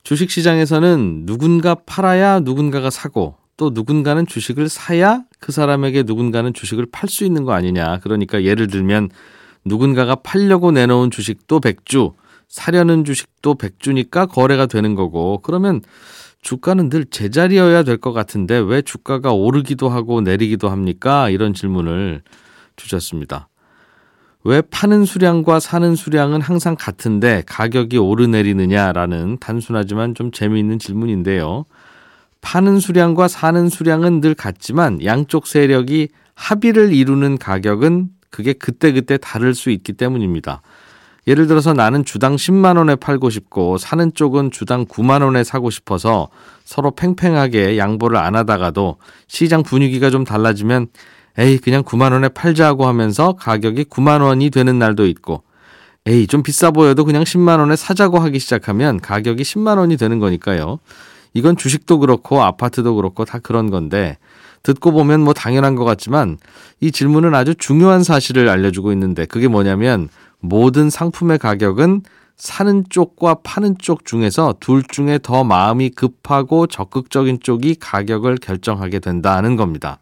주식 0.04 0.30
시장에서는 0.30 1.26
누군가 1.26 1.74
팔아야 1.74 2.40
누군가가 2.40 2.88
사고 2.88 3.34
또 3.58 3.72
누군가는 3.74 4.26
주식을 4.26 4.70
사야 4.70 5.22
그 5.38 5.52
사람에게 5.52 6.04
누군가는 6.04 6.54
주식을 6.54 6.86
팔 6.90 7.10
수 7.10 7.26
있는 7.26 7.44
거 7.44 7.52
아니냐. 7.52 7.98
그러니까 7.98 8.42
예를 8.44 8.66
들면 8.66 9.10
누군가가 9.66 10.14
팔려고 10.14 10.70
내놓은 10.70 11.10
주식도 11.10 11.60
100주, 11.60 12.14
사려는 12.48 13.04
주식도 13.04 13.56
100주니까 13.56 14.28
거래가 14.28 14.66
되는 14.66 14.94
거고 14.94 15.40
그러면 15.42 15.82
주가는 16.42 16.88
늘 16.90 17.04
제자리여야 17.06 17.82
될 17.82 17.98
것 17.98 18.12
같은데 18.12 18.56
왜 18.56 18.82
주가가 18.82 19.32
오르기도 19.32 19.88
하고 19.88 20.20
내리기도 20.20 20.68
합니까? 20.68 21.28
이런 21.28 21.54
질문을 21.54 22.22
주셨습니다. 22.76 23.48
왜 24.44 24.60
파는 24.62 25.06
수량과 25.06 25.58
사는 25.58 25.96
수량은 25.96 26.40
항상 26.40 26.76
같은데 26.78 27.42
가격이 27.46 27.98
오르내리느냐라는 27.98 29.38
단순하지만 29.40 30.14
좀 30.14 30.30
재미있는 30.30 30.78
질문인데요. 30.78 31.64
파는 32.42 32.78
수량과 32.78 33.26
사는 33.26 33.68
수량은 33.68 34.20
늘 34.20 34.34
같지만 34.36 35.04
양쪽 35.04 35.48
세력이 35.48 36.08
합의를 36.36 36.92
이루는 36.92 37.38
가격은 37.38 38.10
그게 38.30 38.52
그때그때 38.52 39.16
다를 39.16 39.52
수 39.52 39.70
있기 39.70 39.94
때문입니다. 39.94 40.62
예를 41.26 41.48
들어서 41.48 41.72
나는 41.72 42.04
주당 42.04 42.36
10만 42.36 42.76
원에 42.76 42.94
팔고 42.94 43.30
싶고 43.30 43.78
사는 43.78 44.12
쪽은 44.14 44.52
주당 44.52 44.86
9만 44.86 45.22
원에 45.22 45.42
사고 45.42 45.70
싶어서 45.70 46.28
서로 46.64 46.92
팽팽하게 46.92 47.78
양보를 47.78 48.16
안 48.16 48.36
하다가도 48.36 48.96
시장 49.26 49.62
분위기가 49.62 50.10
좀 50.10 50.24
달라지면 50.24 50.86
에이 51.38 51.58
그냥 51.58 51.82
9만 51.82 52.12
원에 52.12 52.28
팔자고 52.28 52.86
하면서 52.86 53.32
가격이 53.32 53.84
9만 53.84 54.22
원이 54.22 54.50
되는 54.50 54.78
날도 54.78 55.06
있고 55.06 55.42
에이 56.06 56.28
좀 56.28 56.44
비싸 56.44 56.70
보여도 56.70 57.04
그냥 57.04 57.24
10만 57.24 57.58
원에 57.58 57.74
사자고 57.74 58.20
하기 58.20 58.38
시작하면 58.38 59.00
가격이 59.00 59.42
10만 59.42 59.78
원이 59.78 59.96
되는 59.96 60.20
거니까요. 60.20 60.78
이건 61.34 61.56
주식도 61.56 61.98
그렇고 61.98 62.42
아파트도 62.42 62.94
그렇고 62.94 63.24
다 63.24 63.40
그런 63.40 63.70
건데 63.70 64.16
듣고 64.62 64.92
보면 64.92 65.20
뭐 65.20 65.34
당연한 65.34 65.74
것 65.74 65.84
같지만 65.84 66.38
이 66.80 66.90
질문은 66.90 67.34
아주 67.34 67.54
중요한 67.56 68.02
사실을 68.02 68.48
알려주고 68.48 68.92
있는데 68.92 69.26
그게 69.26 69.48
뭐냐면 69.48 70.08
모든 70.40 70.90
상품의 70.90 71.38
가격은 71.38 72.02
사는 72.36 72.84
쪽과 72.88 73.38
파는 73.42 73.76
쪽 73.78 74.04
중에서 74.04 74.54
둘 74.60 74.82
중에 74.82 75.18
더 75.22 75.42
마음이 75.42 75.90
급하고 75.90 76.66
적극적인 76.66 77.40
쪽이 77.40 77.76
가격을 77.80 78.36
결정하게 78.36 78.98
된다는 78.98 79.56
겁니다. 79.56 79.98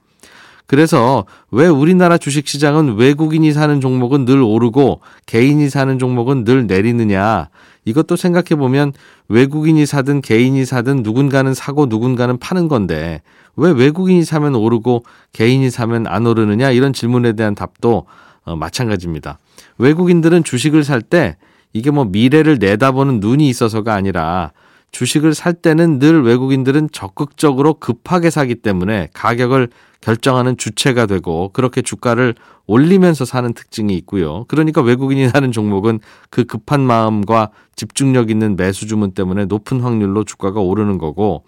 그래서 0.67 1.27
왜 1.51 1.69
우리나라 1.69 2.17
주식시장은 2.19 2.97
외국인이 2.97 3.53
사는 3.53 3.81
종목은 3.81 4.25
늘 4.25 4.43
오르고 4.43 5.01
개인이 5.27 5.69
사는 5.69 5.99
종목은 5.99 6.45
늘 6.45 6.67
내리느냐. 6.67 7.51
이것도 7.85 8.17
생각해 8.17 8.57
보면 8.57 8.93
외국인이 9.29 9.85
사든 9.85 10.23
개인이 10.23 10.65
사든 10.65 11.03
누군가는 11.03 11.53
사고 11.53 11.87
누군가는 11.87 12.39
파는 12.39 12.69
건데 12.69 13.21
왜 13.57 13.71
외국인이 13.71 14.25
사면 14.25 14.55
오르고 14.55 15.05
개인이 15.33 15.69
사면 15.71 16.07
안 16.07 16.27
오르느냐 16.27 16.71
이런 16.71 16.93
질문에 16.93 17.35
대한 17.35 17.55
답도 17.55 18.07
어, 18.45 18.57
마찬가지입니다. 18.57 19.39
외국인들은 19.79 20.45
주식을 20.45 20.85
살 20.85 21.03
때 21.03 21.37
이게 21.75 21.91
뭐 21.91 22.05
미래를 22.05 22.59
내다보는 22.59 23.21
눈이 23.21 23.49
있어서가 23.49 23.95
아니라 23.95 24.53
주식을 24.93 25.35
살 25.35 25.55
때는 25.55 25.99
늘 25.99 26.23
외국인들은 26.23 26.91
적극적으로 26.93 27.75
급하게 27.75 28.31
사기 28.31 28.55
때문에 28.55 29.09
가격을 29.13 29.69
결정하는 30.01 30.57
주체가 30.57 31.07
되고 31.07 31.51
그렇게 31.53 31.83
주가를 31.83 32.37
올리면서 32.67 33.25
사는 33.25 33.53
특징이 33.53 33.97
있고요. 33.99 34.45
그러니까 34.47 34.83
외국인이 34.83 35.29
사는 35.31 35.51
종목은 35.51 35.99
그 36.31 36.45
급한 36.45 36.81
마음과 36.81 37.51
집중력 37.75 38.31
있는 38.31 38.55
매수 38.55 38.87
주문 38.87 39.11
때문에 39.11 39.47
높은 39.47 39.81
확률로 39.81 40.23
주가가 40.23 40.61
오르는 40.61 40.99
거고 40.99 41.45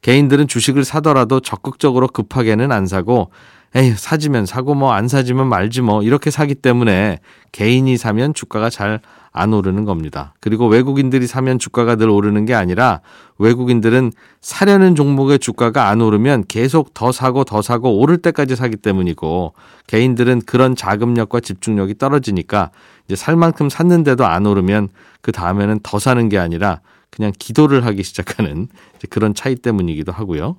개인들은 0.00 0.48
주식을 0.48 0.84
사더라도 0.84 1.40
적극적으로 1.40 2.08
급하게는 2.08 2.72
안 2.72 2.86
사고 2.86 3.30
에이 3.74 3.92
사지면 3.96 4.46
사고 4.46 4.74
뭐 4.74 4.92
안 4.92 5.08
사지면 5.08 5.48
말지 5.48 5.82
뭐 5.82 6.02
이렇게 6.02 6.30
사기 6.30 6.54
때문에 6.54 7.18
개인이 7.52 7.96
사면 7.96 8.34
주가가 8.34 8.70
잘 8.70 9.00
안 9.38 9.52
오르는 9.52 9.84
겁니다. 9.84 10.34
그리고 10.40 10.66
외국인들이 10.66 11.28
사면 11.28 11.60
주가가 11.60 11.94
늘 11.94 12.08
오르는 12.10 12.44
게 12.44 12.54
아니라 12.54 13.00
외국인들은 13.38 14.12
사려는 14.40 14.96
종목의 14.96 15.38
주가가 15.38 15.88
안 15.88 16.00
오르면 16.00 16.44
계속 16.48 16.92
더 16.92 17.12
사고 17.12 17.44
더 17.44 17.62
사고 17.62 18.00
오를 18.00 18.18
때까지 18.18 18.56
사기 18.56 18.76
때문이고 18.76 19.54
개인들은 19.86 20.42
그런 20.46 20.74
자금력과 20.74 21.38
집중력이 21.38 21.98
떨어지니까 21.98 22.70
이제 23.06 23.14
살 23.14 23.36
만큼 23.36 23.68
샀는데도 23.68 24.26
안 24.26 24.44
오르면 24.44 24.88
그 25.20 25.30
다음에는 25.30 25.80
더 25.84 26.00
사는 26.00 26.28
게 26.28 26.38
아니라 26.38 26.80
그냥 27.10 27.32
기도를 27.38 27.86
하기 27.86 28.02
시작하는 28.02 28.66
그런 29.08 29.34
차이 29.34 29.54
때문이기도 29.54 30.10
하고요. 30.10 30.56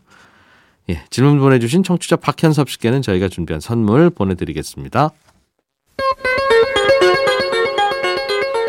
예, 0.89 1.03
질문 1.09 1.39
보내주신 1.39 1.83
청취자 1.83 2.15
박현섭 2.15 2.69
씨께는 2.69 3.01
저희가 3.01 3.29
준비한 3.29 3.59
선물 3.59 4.09
보내드리겠습니다. 4.09 5.11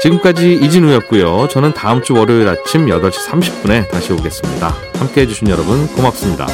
지금까지 0.03 0.55
이진우였고요. 0.55 1.49
저는 1.49 1.75
다음 1.75 2.03
주 2.03 2.15
월요일 2.15 2.49
아침 2.49 2.87
8시 2.87 3.29
30분에 3.29 3.91
다시 3.91 4.13
오겠습니다. 4.13 4.75
함께 4.95 5.23
해주신 5.23 5.49
여러분 5.49 5.87
고맙습니다. 5.89 6.47